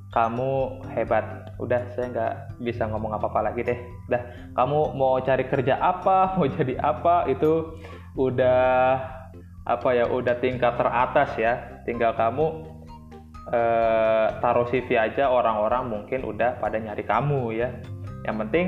[0.09, 4.23] kamu hebat udah saya nggak bisa ngomong apa-apa lagi deh udah
[4.57, 7.77] kamu mau cari kerja apa mau jadi apa itu
[8.17, 8.99] udah
[9.69, 12.79] apa ya udah tingkat teratas ya tinggal kamu
[13.53, 17.69] eh, taruh CV aja orang-orang mungkin udah pada nyari kamu ya.
[18.27, 18.67] Yang penting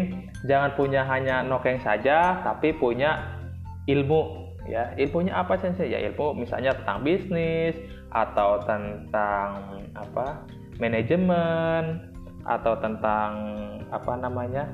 [0.49, 3.37] jangan punya hanya nokeng saja, tapi punya
[3.85, 4.97] ilmu ya.
[4.97, 5.73] Ilmunya apa sih?
[5.85, 7.77] Ya ilmu misalnya tentang bisnis
[8.11, 10.43] atau tentang apa
[10.81, 12.11] manajemen
[12.49, 13.31] atau tentang
[13.93, 14.65] apa namanya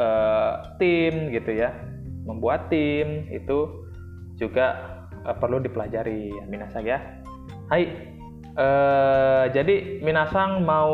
[0.00, 1.70] uh, tim gitu ya.
[2.26, 3.86] Membuat tim itu
[4.34, 6.98] juga uh, perlu dipelajari ya minasa ya.
[7.70, 8.16] Hai,
[8.56, 10.88] Uh, jadi Minasang mau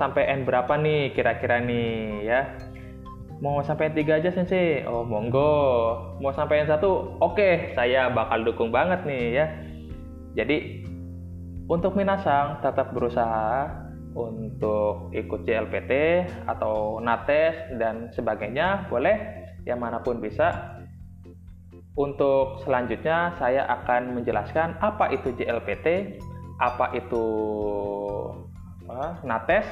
[0.00, 2.56] sampai N berapa nih kira-kira nih ya?
[3.40, 4.84] Mau sampai N3 aja Sensei?
[4.84, 5.52] Oh monggo.
[6.20, 6.80] Mau sampai N1?
[7.20, 9.46] Oke, saya bakal dukung banget nih ya.
[10.36, 10.84] Jadi
[11.70, 13.70] untuk Minasang tetap berusaha
[14.10, 20.74] untuk ikut JLPT atau NATES dan sebagainya boleh yang mana pun bisa
[21.94, 26.18] untuk selanjutnya saya akan menjelaskan apa itu JLPT
[26.58, 27.24] apa itu
[28.90, 29.66] apa, Nates,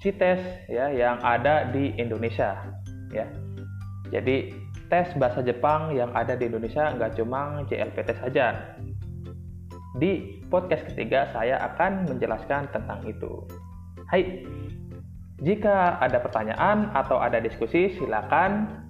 [0.00, 2.56] Cites ya yang ada di Indonesia
[3.12, 3.28] ya.
[4.08, 4.56] Jadi
[4.88, 8.74] tes bahasa Jepang yang ada di Indonesia nggak cuma JLPT saja.
[9.98, 13.42] Di podcast ketiga saya akan menjelaskan tentang itu.
[14.06, 14.46] Hai,
[15.42, 18.86] jika ada pertanyaan atau ada diskusi silakan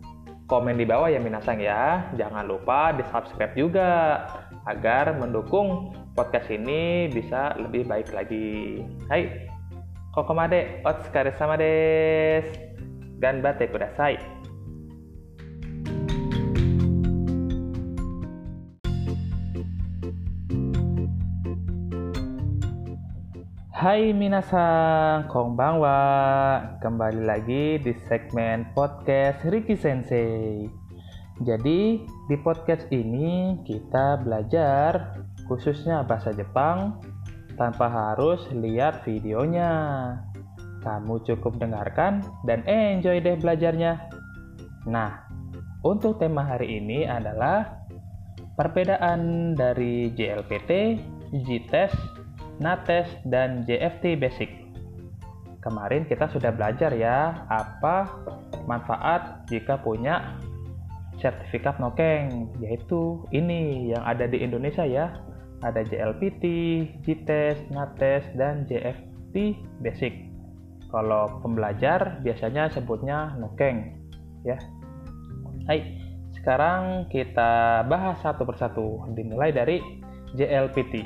[0.53, 2.13] komen di bawah ya Minasang ya.
[2.13, 4.21] Jangan lupa di subscribe juga
[4.69, 8.85] agar mendukung podcast ini bisa lebih baik lagi.
[9.09, 9.49] Hai,
[10.13, 12.45] kokomade otsukare sama des.
[13.17, 14.38] Ganbatte kudasai.
[23.79, 26.03] Hai minasan, konbanwa.
[26.83, 30.67] Kembali lagi di segmen podcast Riki Sensei.
[31.47, 35.15] Jadi, di podcast ini kita belajar
[35.47, 36.99] khususnya bahasa Jepang,
[37.55, 39.71] tanpa harus lihat videonya.
[40.83, 44.11] Kamu cukup dengarkan dan enjoy deh belajarnya.
[44.91, 45.23] Nah,
[45.87, 47.79] untuk tema hari ini adalah
[48.59, 50.99] perbedaan dari JLPT,
[51.31, 52.18] JTEST,
[52.59, 54.51] NATES, dan JFT Basic.
[55.59, 58.07] Kemarin kita sudah belajar ya, apa
[58.71, 60.39] manfaat jika punya
[61.19, 65.19] sertifikat Nokeng, yaitu ini yang ada di Indonesia ya,
[65.67, 66.45] ada JLPT,
[67.03, 70.15] JTEST, NATES, dan JFT Basic.
[70.89, 73.99] Kalau pembelajar biasanya sebutnya Nokeng,
[74.47, 74.57] ya.
[75.67, 76.01] Hai,
[76.39, 79.83] sekarang kita bahas satu persatu, dimulai dari
[80.33, 81.05] JLPT.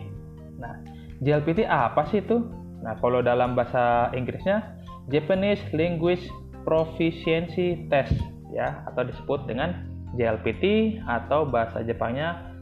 [0.61, 0.92] Nah,
[1.23, 2.43] JLPT apa sih itu?
[2.83, 6.27] Nah, kalau dalam bahasa Inggrisnya Japanese Language
[6.67, 8.19] Proficiency Test
[8.51, 9.87] ya atau disebut dengan
[10.19, 12.53] JLPT atau bahasa Jepangnya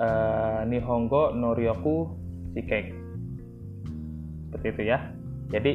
[0.00, 2.16] uh, Nihongo Noryoku
[2.56, 3.02] Shikei
[4.52, 4.98] seperti itu ya.
[5.48, 5.72] Jadi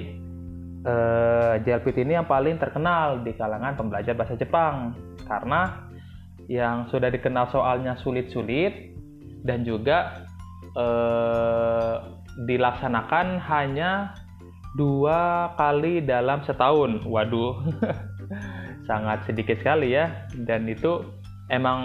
[0.86, 4.94] eh, JLPT ini yang paling terkenal di kalangan pembelajar bahasa Jepang.
[5.26, 5.90] Karena
[6.46, 8.94] yang sudah dikenal soalnya sulit-sulit
[9.42, 10.27] dan juga
[10.78, 14.14] uh, dilaksanakan hanya
[14.78, 17.02] dua kali dalam setahun.
[17.04, 17.66] Waduh,
[18.90, 20.30] sangat sedikit sekali ya.
[20.46, 21.02] Dan itu
[21.50, 21.82] emang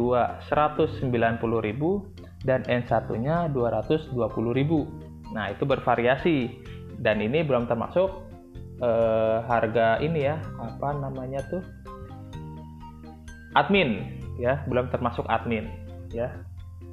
[0.49, 5.33] 190.000 dan N1-nya 220.000.
[5.37, 6.39] Nah, itu bervariasi.
[6.99, 8.27] Dan ini belum termasuk
[8.83, 11.63] eh, harga ini ya, apa namanya tuh?
[13.57, 15.69] Admin ya, belum termasuk admin
[16.13, 16.33] ya.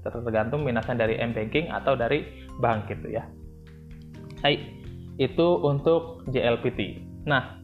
[0.05, 3.25] Tergantung minasnya dari m banking atau dari bank gitu ya.
[4.45, 4.61] Hai
[5.17, 7.57] itu untuk JLPT nah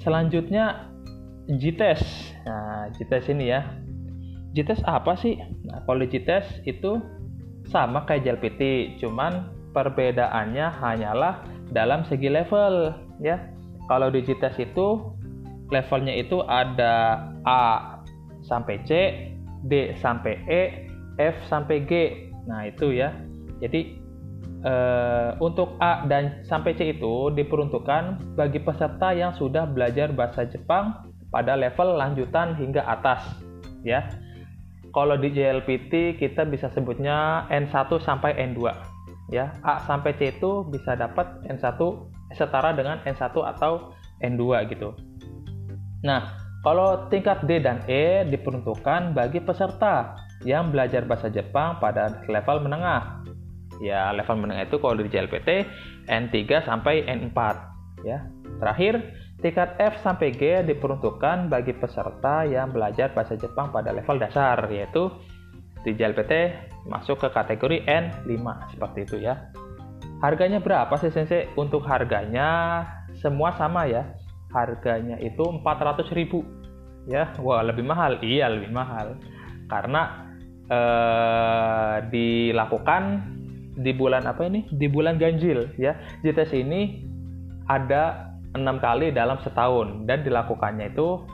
[0.00, 0.88] selanjutnya
[1.50, 2.06] JTEST
[2.48, 3.60] nah JTEST ini ya.
[4.52, 5.36] JTEST apa sih?
[5.68, 6.90] Nah kalau itu
[7.68, 8.60] sama kayak JLPT
[9.00, 13.40] cuman perbedaannya hanyalah dalam segi level ya.
[13.88, 15.12] Kalau di JTEST itu
[15.72, 17.91] levelnya itu ada A
[18.52, 18.90] sampai C
[19.64, 20.62] D sampai E,
[21.16, 21.92] F sampai G.
[22.44, 23.16] Nah, itu ya.
[23.64, 23.96] Jadi
[24.66, 31.08] eh, untuk A dan sampai C itu diperuntukkan bagi peserta yang sudah belajar bahasa Jepang
[31.32, 33.24] pada level lanjutan hingga atas,
[33.80, 34.04] ya.
[34.92, 38.60] Kalau di JLPT kita bisa sebutnya N1 sampai N2,
[39.32, 39.56] ya.
[39.64, 41.80] A sampai C itu bisa dapat N1
[42.36, 44.92] setara dengan N1 atau N2 gitu.
[46.04, 50.14] Nah, kalau tingkat D dan E diperuntukkan bagi peserta
[50.46, 53.26] yang belajar bahasa Jepang pada level menengah.
[53.82, 55.66] Ya, level menengah itu kalau di JLPT
[56.06, 57.38] N3 sampai N4
[58.06, 58.22] ya.
[58.62, 59.10] Terakhir,
[59.42, 65.10] tingkat F sampai G diperuntukkan bagi peserta yang belajar bahasa Jepang pada level dasar yaitu
[65.82, 66.54] di JLPT
[66.86, 68.38] masuk ke kategori N5
[68.70, 69.50] seperti itu ya.
[70.22, 71.50] Harganya berapa sih Sensei?
[71.58, 72.86] Untuk harganya
[73.18, 74.21] semua sama ya
[74.52, 78.20] harganya itu 400.000 ya wah lebih mahal.
[78.22, 79.18] Iya lebih mahal.
[79.66, 80.28] Karena
[80.68, 83.02] eh, dilakukan
[83.80, 84.68] di bulan apa ini?
[84.70, 85.96] Di bulan ganjil ya.
[86.22, 87.02] JTS ini
[87.66, 91.24] ada enam kali dalam setahun dan dilakukannya itu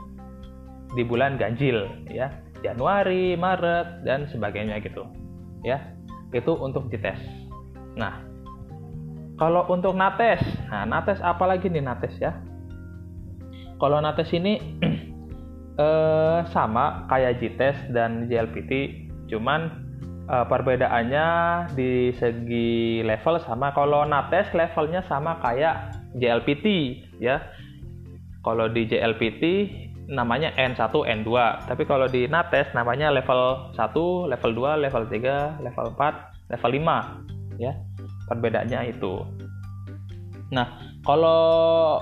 [0.95, 2.31] di bulan ganjil ya.
[2.59, 5.03] Januari Maret dan sebagainya gitu
[5.63, 5.79] ya.
[6.31, 7.49] Itu untuk JTS
[7.99, 8.23] nah
[9.35, 10.39] kalau untuk nates
[10.71, 12.35] nah nates apalagi nih nates ya
[13.79, 14.59] kalau Nates ini
[15.83, 18.71] eh, sama kayak JTEST dan JLPT,
[19.31, 19.71] cuman
[20.27, 21.27] eh, perbedaannya
[21.73, 23.71] di segi level sama.
[23.71, 26.65] Kalau Nates levelnya sama kayak JLPT
[27.23, 27.39] ya.
[28.43, 29.43] Kalau di JLPT
[30.11, 31.31] namanya N1, N2.
[31.67, 37.59] Tapi kalau di Nates namanya level 1, level 2, level 3, level 4, level 5
[37.61, 37.71] ya.
[38.27, 39.23] Perbedaannya itu.
[40.49, 40.65] Nah,
[41.05, 42.01] kalau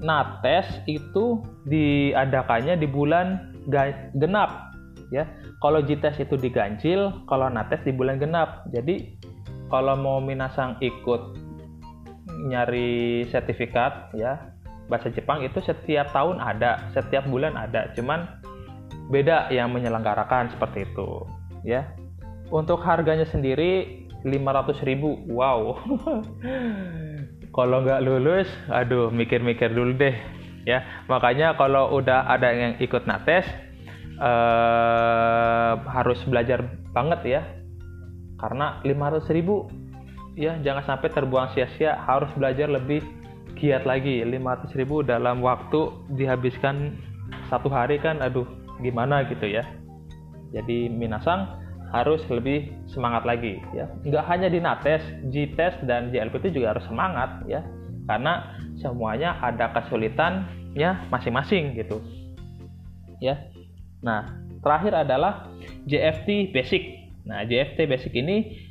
[0.00, 3.56] Nates itu diadakannya di bulan
[4.16, 4.76] genap
[5.10, 5.24] ya.
[5.64, 8.68] Kalau JTES itu diganjil, kalau Nates di bulan genap.
[8.70, 9.16] Jadi
[9.72, 11.36] kalau mau Minasang ikut
[12.46, 14.52] nyari sertifikat ya
[14.86, 17.90] bahasa Jepang itu setiap tahun ada, setiap bulan ada.
[17.98, 18.28] Cuman
[19.10, 21.26] beda yang menyelenggarakan seperti itu
[21.62, 21.86] ya.
[22.50, 25.74] untuk harganya sendiri 500.000 wow
[27.56, 30.12] kalau nggak lulus aduh mikir-mikir dulu deh
[30.68, 30.84] ya.
[31.08, 33.48] Makanya kalau udah ada yang ikut nates
[34.20, 37.42] eh, harus belajar banget ya.
[38.36, 41.96] Karena 500.000 ya jangan sampai terbuang sia-sia.
[41.96, 43.00] Harus belajar lebih
[43.56, 44.20] giat lagi.
[44.20, 44.76] 500.000
[45.08, 47.00] dalam waktu dihabiskan
[47.48, 48.44] satu hari kan aduh
[48.84, 49.64] gimana gitu ya.
[50.52, 53.86] Jadi minasang harus lebih semangat lagi ya.
[54.02, 57.62] Nggak hanya di nates G-test dan JLPT juga harus semangat ya.
[58.06, 62.02] Karena semuanya ada kesulitannya masing-masing gitu.
[63.22, 63.50] Ya.
[64.02, 65.50] Nah terakhir adalah
[65.86, 67.06] JFT basic.
[67.26, 68.66] Nah JFT basic ini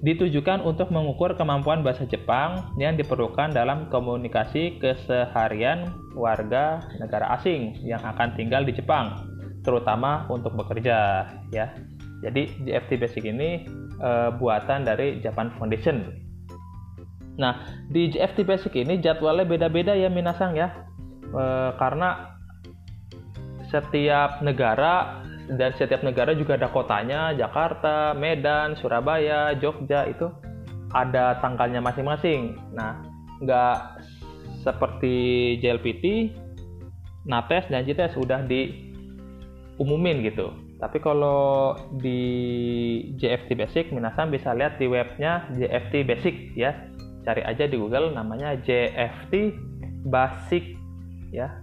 [0.00, 8.00] ditujukan untuk mengukur kemampuan bahasa Jepang yang diperlukan dalam komunikasi keseharian warga negara asing yang
[8.00, 9.28] akan tinggal di Jepang
[9.60, 11.76] terutama untuk bekerja ya
[12.20, 13.64] jadi GFT Basic ini
[14.00, 16.04] uh, buatan dari Japan Foundation.
[17.40, 20.84] Nah, di GFT Basic ini jadwalnya beda-beda ya Minasang ya.
[21.32, 22.36] Uh, karena
[23.72, 30.28] setiap negara dan setiap negara juga ada kotanya, Jakarta, Medan, Surabaya, Jogja itu
[30.92, 32.60] ada tanggalnya masing-masing.
[32.76, 33.00] Nah,
[33.40, 34.04] nggak
[34.60, 36.36] seperti JLPT,
[37.24, 40.52] NATES dan JTS sudah diumumin gitu.
[40.80, 42.20] Tapi kalau di
[43.20, 46.88] JFT Basic, minasan bisa lihat di webnya JFT Basic ya.
[47.20, 49.52] Cari aja di Google namanya JFT
[50.08, 50.80] Basic
[51.36, 51.60] ya,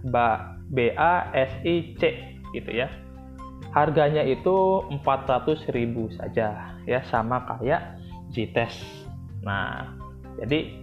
[0.70, 2.14] B A S I C
[2.54, 2.86] gitu ya.
[3.74, 5.66] Harganya itu 400.000
[6.14, 7.98] saja ya, sama kayak
[8.30, 8.80] G-Test.
[9.42, 9.92] Nah,
[10.38, 10.78] jadi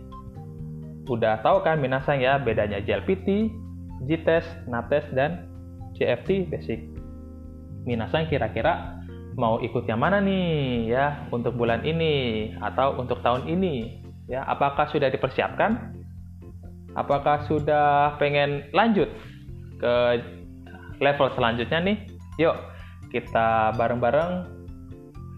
[1.08, 3.50] udah tahu kan minasang ya bedanya JLPT,
[4.06, 5.48] G-Test, NATES dan
[5.96, 6.95] JFT Basic.
[7.86, 9.00] Minasan kira-kira
[9.36, 14.44] mau ikut yang mana nih ya untuk bulan ini atau untuk tahun ini ya?
[14.50, 15.94] Apakah sudah dipersiapkan?
[16.96, 19.12] Apakah sudah pengen lanjut
[19.78, 19.94] ke
[20.98, 21.98] level selanjutnya nih?
[22.42, 22.56] Yuk
[23.14, 24.32] kita bareng-bareng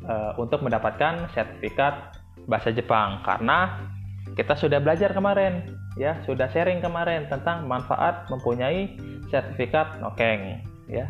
[0.08, 2.16] uh, untuk mendapatkan sertifikat
[2.48, 3.22] bahasa Jepang.
[3.28, 3.90] Karena
[4.38, 5.66] kita sudah belajar kemarin
[5.98, 8.94] ya sudah sharing kemarin tentang manfaat mempunyai
[9.34, 11.10] sertifikat nokeng ya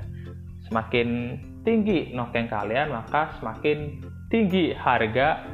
[0.68, 5.48] Semakin tinggi nokeng kalian, maka semakin tinggi harga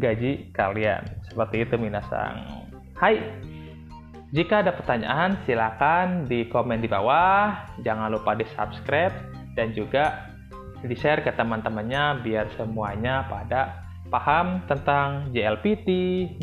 [0.00, 1.04] gaji kalian.
[1.28, 2.68] Seperti itu minasang.
[2.98, 3.20] Hai,
[4.34, 7.54] jika ada pertanyaan silakan di komen di bawah.
[7.86, 9.14] Jangan lupa di subscribe
[9.54, 10.30] dan juga
[10.84, 15.88] di share ke teman-temannya biar semuanya pada paham tentang JLPT,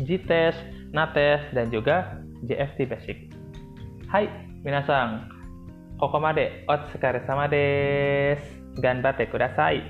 [0.02, 3.18] JTEST, NATES, dan juga JFT Basic.
[4.08, 4.28] Hai,
[4.66, 5.31] minasang.
[5.99, 8.81] ここまでお疲れ様です。
[8.81, 9.81] 頑張ってください。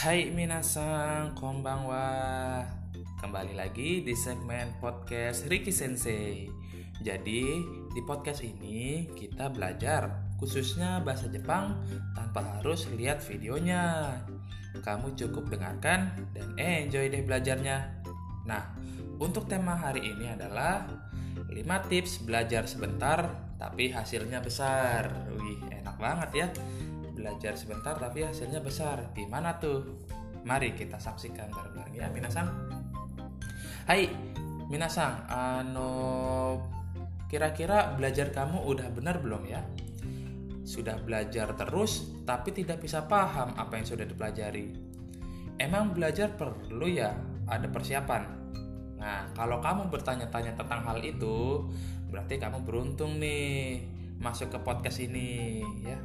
[0.00, 2.64] Hai minasang, konbanwa.
[3.20, 6.48] Kembali lagi di segmen podcast Ricky Sensei.
[7.04, 7.44] Jadi,
[7.92, 11.84] di podcast ini kita belajar khususnya bahasa Jepang
[12.16, 14.16] tanpa harus lihat videonya
[14.81, 18.03] kamu cukup dengarkan dan enjoy deh belajarnya.
[18.47, 18.75] Nah,
[19.19, 20.87] untuk tema hari ini adalah
[21.47, 25.31] 5 tips belajar sebentar tapi hasilnya besar.
[25.35, 26.47] Wih, enak banget ya.
[27.15, 29.15] Belajar sebentar tapi hasilnya besar.
[29.15, 30.03] Gimana tuh?
[30.45, 32.49] Mari kita saksikan bareng-bareng ya, Minasang.
[33.89, 34.09] Hai,
[34.69, 35.89] Minasang, ano
[37.25, 39.65] kira-kira belajar kamu udah benar belum ya?
[40.65, 44.73] Sudah belajar terus, tapi tidak bisa paham apa yang sudah dipelajari.
[45.61, 47.13] Emang belajar perlu ya
[47.45, 48.23] ada persiapan?
[48.97, 51.69] Nah, kalau kamu bertanya-tanya tentang hal itu,
[52.09, 53.85] berarti kamu beruntung nih
[54.17, 56.01] masuk ke podcast ini ya.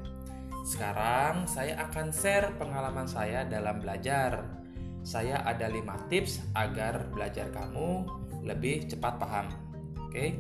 [0.61, 4.45] Sekarang saya akan share pengalaman saya dalam belajar.
[5.01, 8.05] Saya ada 5 tips agar belajar kamu
[8.45, 9.49] lebih cepat paham.
[9.97, 10.37] Oke.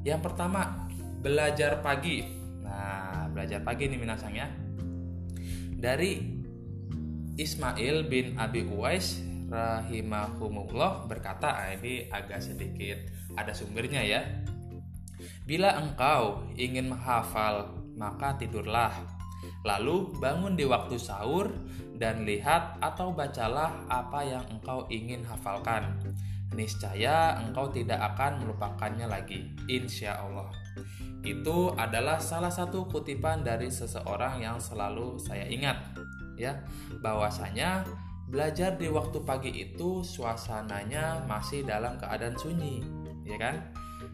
[0.00, 0.88] Yang pertama,
[1.20, 2.24] belajar pagi.
[2.64, 4.48] Nah, belajar pagi nih minasang ya.
[5.82, 6.20] Dari
[7.34, 9.18] Ismail bin Abi Uwais
[9.48, 12.96] rahimahumullah berkata, ah, ini agak sedikit
[13.34, 14.20] ada sumbernya ya.
[15.42, 18.94] Bila engkau ingin menghafal, maka tidurlah.
[19.66, 21.50] Lalu bangun di waktu sahur
[21.98, 25.98] dan lihat atau bacalah apa yang engkau ingin hafalkan.
[26.52, 30.50] Niscaya engkau tidak akan melupakannya lagi, insya Allah.
[31.22, 35.78] Itu adalah salah satu kutipan dari seseorang yang selalu saya ingat
[36.34, 36.64] ya,
[36.98, 37.86] bahwasanya
[38.26, 42.80] belajar di waktu pagi itu suasananya masih dalam keadaan sunyi,
[43.28, 43.56] ya kan?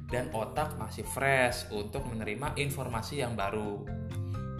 [0.08, 3.84] dan otak masih fresh untuk menerima informasi yang baru.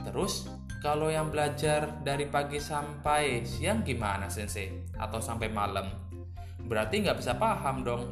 [0.05, 0.49] Terus,
[0.84, 4.84] kalau yang belajar dari pagi sampai siang gimana sensei?
[4.96, 5.88] Atau sampai malam?
[6.68, 8.05] Berarti nggak bisa paham dong.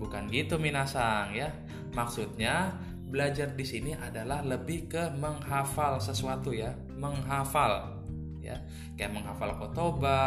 [0.00, 1.52] Bukan gitu Minasang ya.
[1.92, 2.72] Maksudnya
[3.10, 7.98] belajar di sini adalah lebih ke menghafal sesuatu ya, menghafal
[8.38, 8.56] ya,
[8.94, 10.22] kayak menghafal kotoba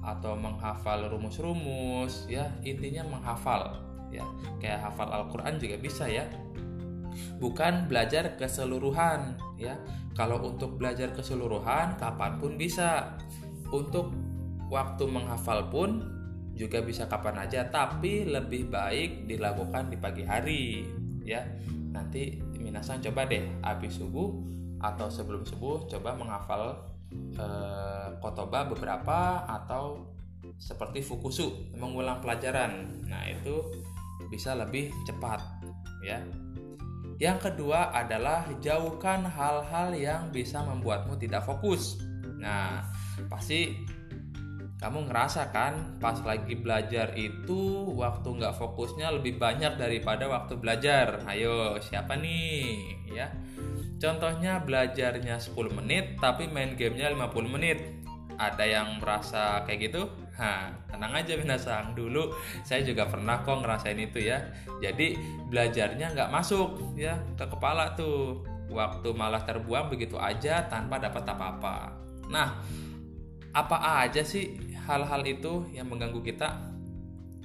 [0.00, 3.82] atau menghafal rumus-rumus ya, intinya menghafal
[4.14, 4.24] ya.
[4.62, 6.24] Kayak hafal Al-Qur'an juga bisa ya.
[7.42, 9.74] Bukan belajar keseluruhan ya.
[10.14, 13.18] Kalau untuk belajar keseluruhan kapan pun bisa.
[13.74, 14.14] Untuk
[14.70, 16.06] waktu menghafal pun
[16.54, 20.86] juga bisa kapan aja, tapi lebih baik dilakukan di pagi hari
[21.24, 21.42] ya.
[21.90, 24.30] Nanti minasan coba deh habis subuh
[24.84, 26.62] atau sebelum subuh coba menghafal
[27.34, 30.12] eh, kotoba beberapa atau
[30.60, 33.02] seperti fukusu mengulang pelajaran.
[33.08, 33.64] Nah itu
[34.28, 35.40] bisa lebih cepat
[36.04, 36.20] ya.
[37.22, 41.96] Yang kedua adalah jauhkan hal-hal yang bisa membuatmu tidak fokus.
[42.38, 42.84] Nah
[43.30, 43.86] pasti
[44.84, 51.24] kamu ngerasa kan pas lagi belajar itu waktu nggak fokusnya lebih banyak daripada waktu belajar.
[51.24, 52.92] Ayo siapa nih?
[53.08, 53.32] Ya.
[53.96, 57.80] Contohnya belajarnya 10 menit tapi main gamenya 50 menit.
[58.36, 60.04] Ada yang merasa kayak gitu?
[60.36, 61.96] Hah, tenang aja binasang.
[61.96, 64.52] Dulu saya juga pernah kok ngerasain itu ya.
[64.84, 65.16] Jadi
[65.48, 68.44] belajarnya nggak masuk ya ke kepala tuh.
[68.68, 71.76] Waktu malah terbuang begitu aja tanpa dapat apa-apa.
[72.28, 72.60] Nah
[73.54, 76.74] apa aja sih hal-hal itu yang mengganggu kita?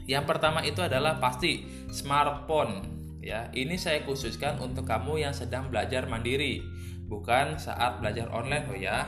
[0.09, 2.81] Yang pertama itu adalah pasti smartphone
[3.21, 3.53] ya.
[3.53, 6.65] Ini saya khususkan untuk kamu yang sedang belajar mandiri,
[7.05, 9.05] bukan saat belajar online oh ya.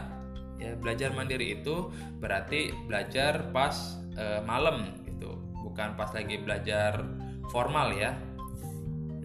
[0.61, 1.89] Ya, belajar mandiri itu
[2.21, 7.01] berarti belajar pas e, malam gitu, bukan pas lagi belajar
[7.49, 8.13] formal ya.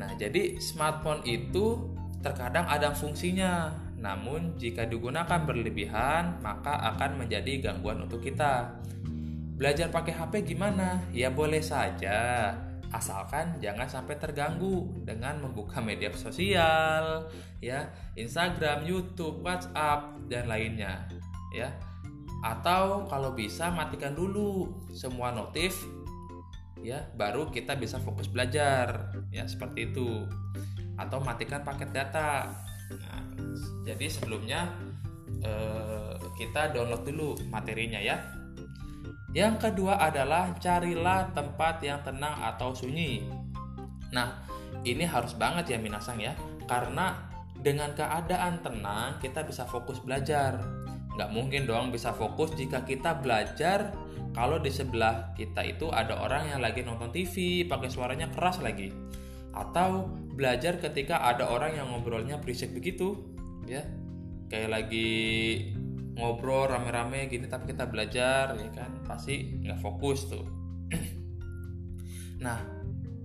[0.01, 1.93] Nah, jadi smartphone itu
[2.25, 3.69] terkadang ada fungsinya,
[4.07, 8.79] namun jika digunakan berlebihan, maka akan menjadi gangguan untuk kita.
[9.59, 11.03] Belajar pakai HP gimana?
[11.11, 12.55] Ya boleh saja,
[12.95, 17.27] asalkan jangan sampai terganggu dengan membuka media sosial,
[17.59, 21.11] ya, Instagram, YouTube, WhatsApp dan lainnya,
[21.51, 21.75] ya.
[22.47, 25.83] Atau kalau bisa matikan dulu semua notif
[26.79, 30.31] ya, baru kita bisa fokus belajar, ya seperti itu.
[30.95, 32.55] Atau matikan paket data.
[32.95, 33.23] Nah,
[33.83, 34.71] jadi sebelumnya
[35.43, 38.37] eh, kita download dulu materinya ya
[39.37, 43.21] yang kedua adalah carilah tempat yang tenang atau sunyi.
[44.09, 44.41] Nah,
[44.81, 46.33] ini harus banget ya Minasang ya,
[46.65, 47.21] karena
[47.61, 50.57] dengan keadaan tenang kita bisa fokus belajar.
[51.21, 53.93] Nggak mungkin dong bisa fokus jika kita belajar
[54.33, 58.89] kalau di sebelah kita itu ada orang yang lagi nonton TV pakai suaranya keras lagi.
[59.57, 63.17] Atau belajar ketika ada orang yang ngobrolnya berisik begitu,
[63.65, 63.81] ya.
[64.53, 65.09] Kayak lagi
[66.17, 69.05] ngobrol rame-rame gini tapi kita belajar ya kan.
[69.05, 70.47] Pasti nggak fokus tuh.
[72.37, 72.61] Nah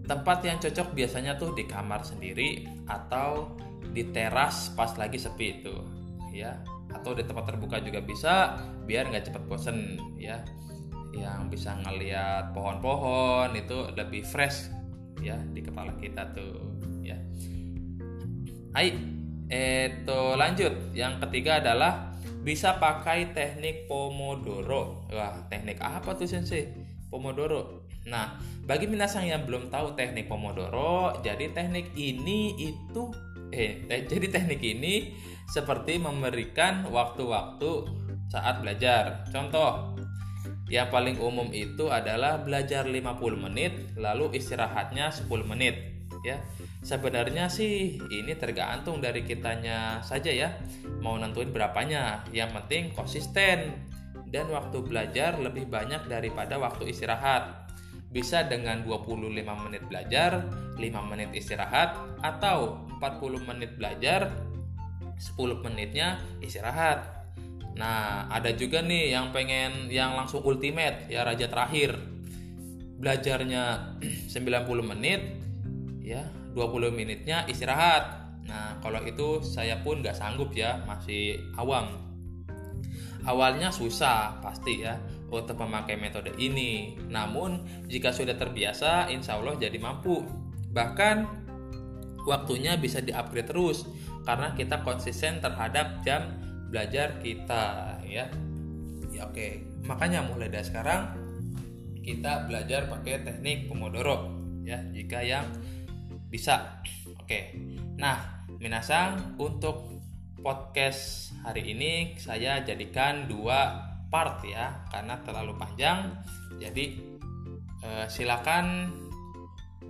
[0.08, 3.60] tempat yang cocok biasanya tuh di kamar sendiri atau
[3.92, 5.76] di teras pas lagi sepi itu
[6.32, 6.64] ya.
[6.92, 8.56] Atau di tempat terbuka juga bisa
[8.88, 10.40] biar nggak cepat bosen ya.
[11.12, 14.72] Yang bisa ngeliat pohon-pohon itu lebih fresh
[15.22, 16.58] ya di kepala kita tuh
[17.06, 17.18] ya
[18.72, 18.96] Hai,
[19.52, 20.96] itu lanjut.
[20.96, 25.04] Yang ketiga adalah bisa pakai teknik Pomodoro.
[25.12, 26.72] Wah, teknik apa tuh Sensei?
[27.12, 27.84] Pomodoro.
[28.08, 33.12] Nah, bagi minasang yang belum tahu teknik Pomodoro, jadi teknik ini itu
[33.52, 35.20] eh te jadi teknik ini
[35.52, 37.72] seperti memberikan waktu-waktu
[38.32, 39.28] saat belajar.
[39.36, 39.91] Contoh,
[40.72, 43.04] yang paling umum itu adalah belajar 50
[43.36, 45.76] menit lalu istirahatnya 10 menit,
[46.24, 46.40] ya.
[46.82, 50.50] Sebenarnya sih ini tergantung dari kitanya saja ya.
[51.04, 53.76] Mau nentuin berapanya yang penting konsisten
[54.32, 57.68] dan waktu belajar lebih banyak daripada waktu istirahat.
[58.08, 60.48] Bisa dengan 25 menit belajar
[60.80, 64.32] 5 menit istirahat atau 40 menit belajar
[65.20, 67.21] 10 menitnya istirahat
[67.82, 71.98] Nah, ada juga nih yang pengen yang langsung ultimate ya raja terakhir.
[73.02, 73.98] Belajarnya
[74.38, 75.42] 90 menit
[76.06, 78.38] ya 20 menitnya istirahat.
[78.46, 81.98] Nah, kalau itu saya pun nggak sanggup ya, masih awam.
[83.26, 85.02] Awalnya susah pasti ya
[85.34, 87.00] untuk memakai metode ini.
[87.10, 90.26] Namun, jika sudah terbiasa, insya Allah jadi mampu.
[90.74, 91.18] Bahkan,
[92.26, 93.90] waktunya bisa di-upgrade terus
[94.26, 98.32] karena kita konsisten terhadap jam belajar kita ya.
[99.12, 101.20] Ya oke, makanya mulai dari sekarang
[102.00, 104.32] kita belajar pakai teknik Pomodoro
[104.64, 104.80] ya.
[104.96, 105.46] Jika yang
[106.32, 106.80] bisa.
[107.20, 107.54] Oke.
[108.00, 109.92] Nah, minasang untuk
[110.42, 116.24] podcast hari ini saya jadikan dua part ya karena terlalu panjang.
[116.56, 116.98] Jadi
[117.84, 118.90] eh, silakan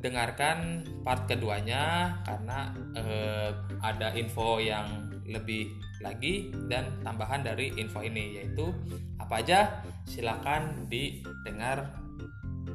[0.01, 3.53] dengarkan part keduanya karena eh,
[3.85, 8.73] ada info yang lebih lagi dan tambahan dari info ini yaitu
[9.21, 9.59] apa aja
[10.05, 11.93] silakan didengar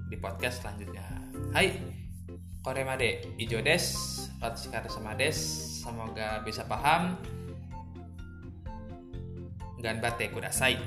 [0.06, 1.02] di podcast selanjutnya.
[1.50, 1.74] Hai,
[2.62, 3.84] Koremade, Ijo des,
[4.38, 5.38] Ratsikara Samades,
[5.82, 7.18] semoga bisa paham.
[9.82, 10.78] Ganbate kudasai.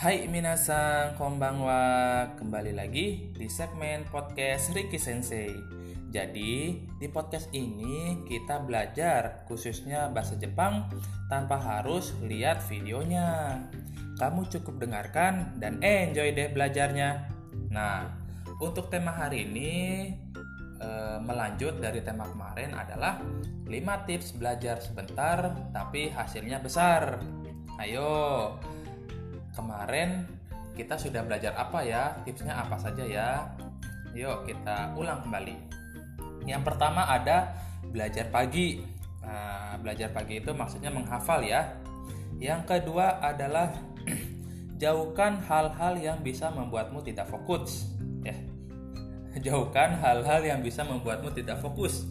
[0.00, 5.52] Hai minasang konbanwa, kembali lagi di segmen podcast Ricky Sensei.
[6.08, 10.88] Jadi, di podcast ini kita belajar khususnya bahasa Jepang
[11.28, 13.60] tanpa harus lihat videonya.
[14.16, 17.28] Kamu cukup dengarkan dan enjoy deh belajarnya.
[17.68, 18.08] Nah,
[18.56, 19.72] untuk tema hari ini
[20.80, 23.20] eh, melanjut dari tema kemarin adalah
[23.68, 27.20] 5 tips belajar sebentar tapi hasilnya besar.
[27.76, 28.56] Ayo,
[29.54, 30.26] kemarin
[30.74, 32.16] kita sudah belajar apa ya?
[32.24, 33.50] Tipsnya apa saja ya?
[34.16, 35.54] Yuk kita ulang kembali.
[36.48, 37.52] Yang pertama ada
[37.90, 38.80] belajar pagi.
[39.20, 41.76] Nah, belajar pagi itu maksudnya menghafal ya.
[42.40, 43.76] Yang kedua adalah
[44.82, 47.86] jauhkan hal-hal yang bisa membuatmu tidak fokus.
[48.24, 48.34] Ya,
[49.46, 52.08] jauhkan hal-hal yang bisa membuatmu tidak fokus.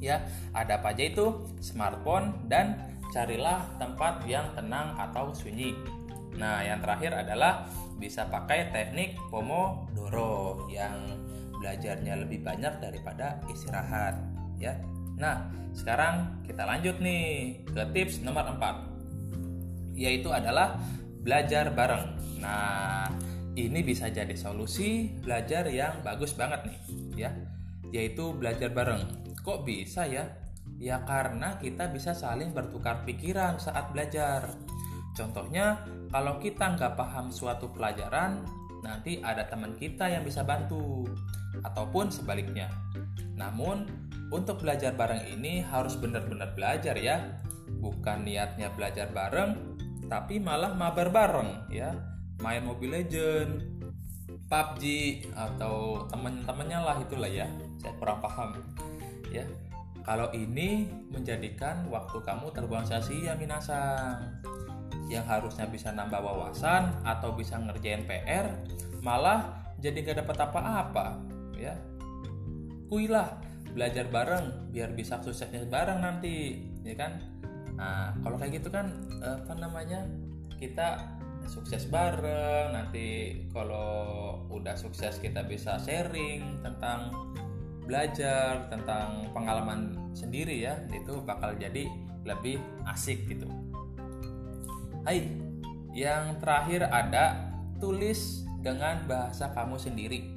[0.00, 0.24] Ya,
[0.56, 1.44] ada apa aja itu?
[1.60, 5.76] Smartphone dan carilah tempat yang tenang atau sunyi.
[6.38, 7.66] Nah, yang terakhir adalah
[7.98, 10.94] bisa pakai teknik Pomodoro yang
[11.60, 14.16] belajarnya lebih banyak daripada istirahat,
[14.56, 14.72] ya.
[15.20, 18.90] Nah, sekarang kita lanjut nih ke tips nomor 4
[20.00, 20.80] yaitu adalah
[21.20, 22.16] belajar bareng.
[22.40, 23.12] Nah,
[23.52, 26.78] ini bisa jadi solusi belajar yang bagus banget nih,
[27.20, 27.30] ya.
[27.92, 29.04] Yaitu belajar bareng.
[29.44, 30.24] Kok bisa ya?
[30.80, 34.48] Ya karena kita bisa saling bertukar pikiran saat belajar.
[35.12, 38.42] Contohnya, kalau kita nggak paham suatu pelajaran,
[38.82, 41.06] nanti ada teman kita yang bisa bantu,
[41.62, 42.66] ataupun sebaliknya.
[43.38, 43.86] Namun,
[44.34, 47.38] untuk belajar bareng ini harus benar-benar belajar ya,
[47.78, 49.78] bukan niatnya belajar bareng,
[50.10, 51.94] tapi malah mabar bareng ya,
[52.42, 53.62] main Mobile Legend,
[54.50, 54.82] PUBG
[55.38, 57.46] atau teman-temannya lah itulah ya,
[57.78, 58.58] saya kurang paham
[59.30, 59.46] ya.
[60.02, 64.42] Kalau ini menjadikan waktu kamu terbuang sia-sia minasang
[65.10, 68.46] yang harusnya bisa nambah wawasan atau bisa ngerjain PR
[69.02, 71.06] malah jadi gak dapat apa-apa
[71.58, 71.74] ya.
[72.86, 73.42] Kuilah
[73.74, 77.18] belajar bareng biar bisa suksesnya bareng nanti ya kan?
[77.74, 80.06] Nah kalau kayak gitu kan apa namanya
[80.62, 81.02] kita
[81.50, 87.10] sukses bareng nanti kalau udah sukses kita bisa sharing tentang
[87.88, 91.90] belajar tentang pengalaman sendiri ya itu bakal jadi
[92.22, 93.50] lebih asik gitu
[95.00, 95.32] Hai,
[95.96, 97.32] yang terakhir ada
[97.80, 100.36] tulis dengan bahasa kamu sendiri.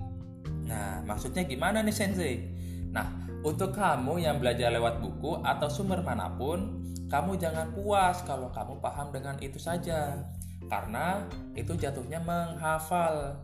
[0.63, 2.47] Nah, maksudnya gimana nih Sensei?
[2.95, 3.11] Nah,
[3.43, 6.79] untuk kamu yang belajar lewat buku atau sumber mana pun,
[7.11, 10.23] kamu jangan puas kalau kamu paham dengan itu saja.
[10.71, 11.27] Karena
[11.59, 13.35] itu jatuhnya menghafal.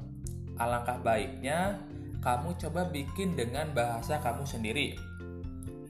[0.55, 1.83] Alangkah baiknya
[2.23, 4.95] kamu coba bikin dengan bahasa kamu sendiri.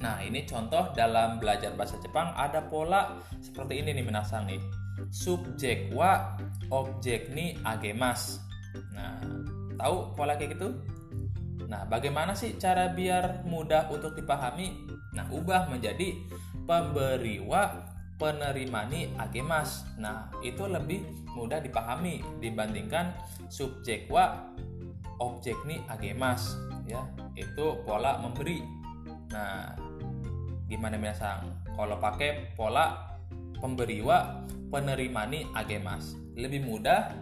[0.01, 4.78] Nah, ini contoh dalam belajar bahasa Jepang ada pola seperti ini nih menasang nih
[5.09, 6.37] subjek wa
[6.69, 8.41] objek ni agemas.
[8.93, 9.17] Nah,
[9.77, 10.69] tahu pola kayak gitu?
[11.69, 14.89] Nah, bagaimana sih cara biar mudah untuk dipahami?
[15.13, 16.17] Nah, ubah menjadi
[16.65, 19.85] pemberi wa penerima ni agemas.
[19.97, 21.01] Nah, itu lebih
[21.33, 23.13] mudah dipahami dibandingkan
[23.47, 24.49] subjek wa
[25.21, 26.57] objek ni agemas
[26.89, 27.05] ya.
[27.37, 28.59] Itu pola memberi.
[29.29, 29.77] Nah,
[30.65, 31.47] gimana minasang?
[31.73, 33.17] Kalau pakai pola
[33.59, 37.13] pemberi wa penerimani agemas lebih mudah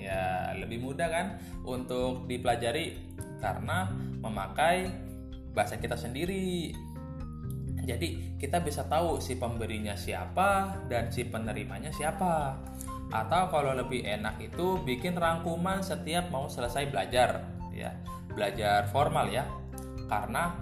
[0.00, 1.26] ya lebih mudah kan
[1.66, 2.96] untuk dipelajari
[3.40, 4.88] karena memakai
[5.52, 6.72] bahasa kita sendiri.
[7.80, 12.60] Jadi kita bisa tahu si pemberinya siapa dan si penerimanya siapa.
[13.10, 17.42] Atau kalau lebih enak itu bikin rangkuman setiap mau selesai belajar
[17.74, 17.90] ya.
[18.30, 19.48] Belajar formal ya.
[20.06, 20.54] Karena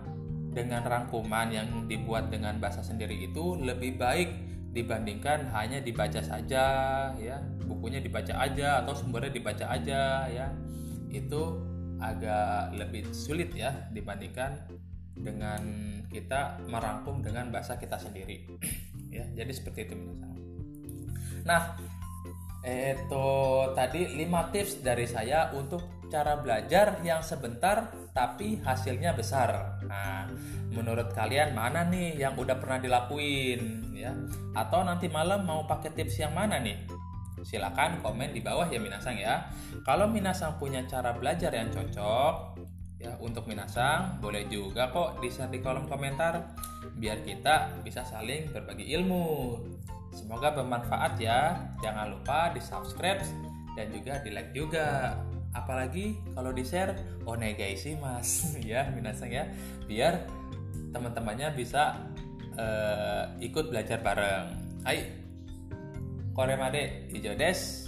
[0.49, 6.64] dengan rangkuman yang dibuat dengan bahasa sendiri itu lebih baik dibandingkan hanya dibaca saja
[7.16, 7.36] ya.
[7.64, 10.46] Bukunya dibaca aja atau sumbernya dibaca aja ya.
[11.08, 11.64] Itu
[11.98, 14.70] agak lebih sulit ya dibandingkan
[15.18, 15.60] dengan
[16.08, 18.44] kita merangkum dengan bahasa kita sendiri.
[19.08, 19.96] Ya jadi seperti itu
[21.48, 21.80] nah
[22.64, 23.28] Itu
[23.72, 29.78] tadi 5 tips dari saya untuk cara belajar yang sebentar tapi hasilnya besar.
[29.84, 30.26] Nah,
[30.72, 34.11] menurut kalian mana nih yang udah pernah dilakuin ya?
[34.56, 36.88] Atau nanti malam mau pakai tips yang mana nih?
[37.46, 39.46] Silakan komen di bawah ya Minasang ya.
[39.86, 42.59] Kalau Minasang punya cara belajar yang cocok
[42.98, 46.50] ya untuk Minasang, boleh juga kok di di kolom komentar
[46.98, 49.54] biar kita bisa saling berbagi ilmu.
[50.18, 51.70] Semoga bermanfaat ya.
[51.78, 53.22] Jangan lupa di subscribe
[53.78, 55.14] dan juga di like juga.
[55.54, 57.38] Apalagi kalau di share, oh
[57.78, 59.46] sih mas ya minasang ya.
[59.86, 60.26] Biar
[60.90, 61.94] teman-temannya bisa
[62.58, 64.58] uh, ikut belajar bareng.
[64.82, 65.06] Hai,
[66.34, 67.86] koremade ijo des.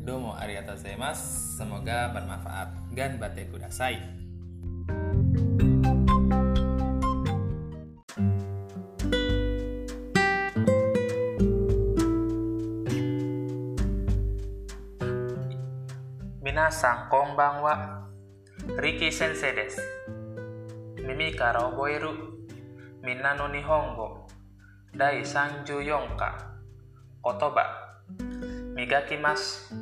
[0.00, 1.60] Domo arigatou gozaimasu.
[1.60, 2.92] Semoga bermanfaat.
[2.96, 4.19] Gan bate kudasai.
[16.70, 18.06] Minasan konbanwa.
[18.78, 19.82] Riki sensei desu.
[21.02, 22.14] Mimi kara oboeru
[23.02, 24.30] Minna no Nihongo.
[24.94, 26.30] Dai 34 ka.
[27.18, 27.66] Kotoba.
[28.78, 29.74] Migakimasu.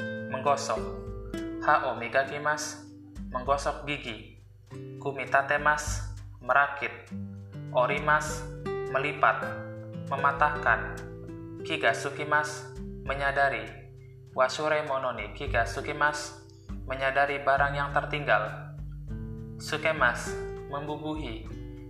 [3.37, 3.85] Menggosok.
[3.85, 4.41] Gigi.
[4.97, 6.17] Kumitatemas.
[6.41, 7.13] Merakit.
[7.77, 8.49] Orimas.
[8.65, 9.45] Melipat.
[10.09, 10.97] Mematahkan.
[11.69, 12.73] Kigasukimas.
[13.05, 13.69] Menyadari.
[14.33, 16.48] Wasure mononi kigasukimas
[16.89, 18.73] menyadari barang yang tertinggal.
[19.61, 20.33] Sukemas,
[20.73, 21.45] membubuhi.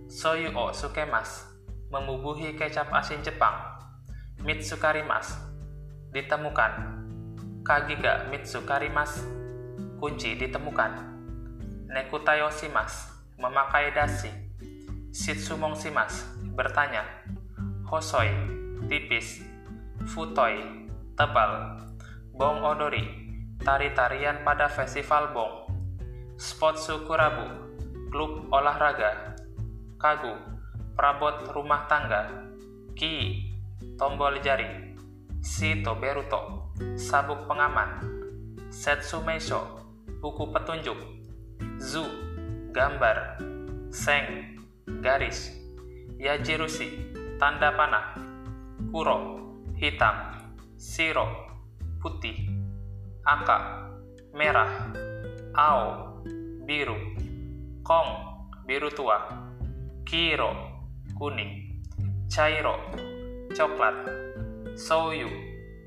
[0.09, 1.47] Soyu o sukemas,
[1.87, 3.55] membubuhi kecap asin Jepang.
[4.43, 5.39] Mitsukarimas,
[6.11, 6.99] ditemukan.
[7.63, 9.23] Kagiga mitsukarimas,
[10.01, 10.97] kunci ditemukan.
[11.87, 14.33] Nekutayoshimas, memakai dasi.
[15.13, 16.25] Shitsumongsimas,
[16.57, 17.05] bertanya.
[17.85, 18.33] Hosoi,
[18.89, 19.45] tipis.
[20.09, 20.57] Futoi,
[21.13, 21.85] tebal.
[22.33, 23.28] Bong odori,
[23.69, 25.69] tari-tarian pada festival Bong,
[26.41, 27.69] Spot Sukurabu,
[28.09, 29.37] klub olahraga,
[30.01, 30.33] Kagu,
[30.97, 32.49] perabot rumah tangga,
[32.97, 33.45] Ki,
[33.93, 34.97] tombol jari,
[35.45, 38.01] Sito Beruto, sabuk pengaman,
[38.73, 39.61] Setsumeisho,
[40.17, 40.97] buku petunjuk,
[41.77, 42.09] Zu,
[42.73, 43.37] gambar,
[43.93, 44.57] Seng,
[45.05, 45.53] garis,
[46.17, 48.17] Yajirushi, tanda panah,
[48.89, 49.45] Kuro,
[49.77, 50.41] hitam,
[50.73, 51.53] Siro,
[52.01, 52.48] putih,
[53.29, 53.85] aka,
[54.33, 54.89] merah,
[55.53, 56.17] ao,
[56.65, 56.97] biru,
[57.85, 58.09] kong,
[58.65, 59.21] biru tua,
[60.01, 60.49] kiro,
[61.13, 61.77] kuning,
[62.25, 62.89] cairo,
[63.53, 64.09] coklat,
[64.73, 65.29] soyu,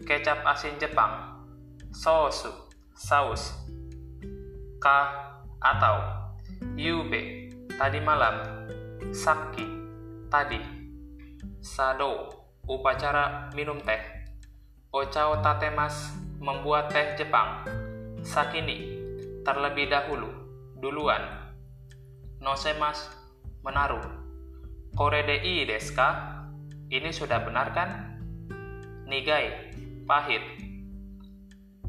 [0.07, 1.43] kecap asin Jepang,
[1.91, 3.59] sosu, saus,
[4.79, 5.11] ka,
[5.59, 5.99] atau,
[6.79, 8.39] yube, tadi malam,
[9.11, 9.67] saki,
[10.31, 10.63] tadi,
[11.59, 12.31] sado,
[12.71, 13.99] upacara minum teh,
[14.95, 17.63] ocao tatemas, membuat teh Jepang.
[18.27, 18.99] Sakini,
[19.47, 20.27] terlebih dahulu,
[20.83, 21.55] duluan.
[22.43, 23.07] Nosemas,
[23.63, 24.03] menaruh.
[24.99, 26.43] Koredei deska,
[26.91, 28.19] ini sudah benar kan?
[29.07, 29.71] Nigai,
[30.03, 30.43] pahit.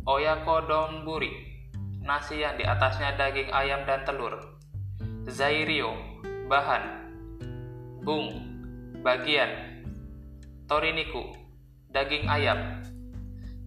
[0.05, 1.33] Oyako donburi,
[2.05, 4.37] nasi yang di atasnya daging ayam dan telur.
[5.25, 5.97] Zairio,
[6.45, 7.09] bahan.
[8.05, 8.29] Bung,
[9.01, 9.81] bagian.
[10.69, 11.33] Toriniku,
[11.89, 12.83] daging ayam.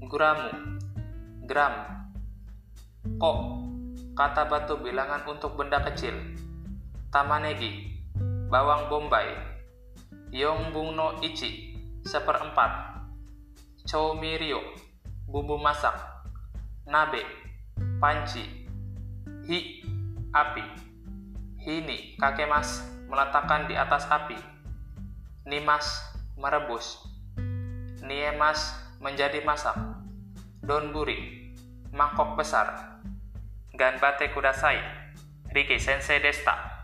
[0.07, 0.76] Guramu,
[1.47, 1.73] gram.
[3.07, 3.39] Kok,
[4.19, 6.13] kata batu bilangan untuk benda kecil.
[7.15, 8.03] Tamanegi,
[8.51, 9.31] bawang bombay.
[10.35, 12.99] Yongbung no ichi, seperempat.
[13.87, 14.59] Choumirio,
[15.31, 15.95] bumbu masak.
[16.91, 17.23] Nabe,
[18.03, 18.43] panci.
[19.47, 19.59] Hi,
[20.35, 20.65] api.
[21.63, 24.35] Hini, kakek mas, meletakkan di atas api.
[25.47, 26.03] Nimas,
[26.35, 27.07] merebus.
[28.03, 29.75] Niemas, menjadi masak.
[30.67, 31.36] Donburi,
[31.97, 33.01] mangkok besar.
[33.73, 34.77] Ganbate kudasai.
[35.53, 36.76] Riki sensei desta.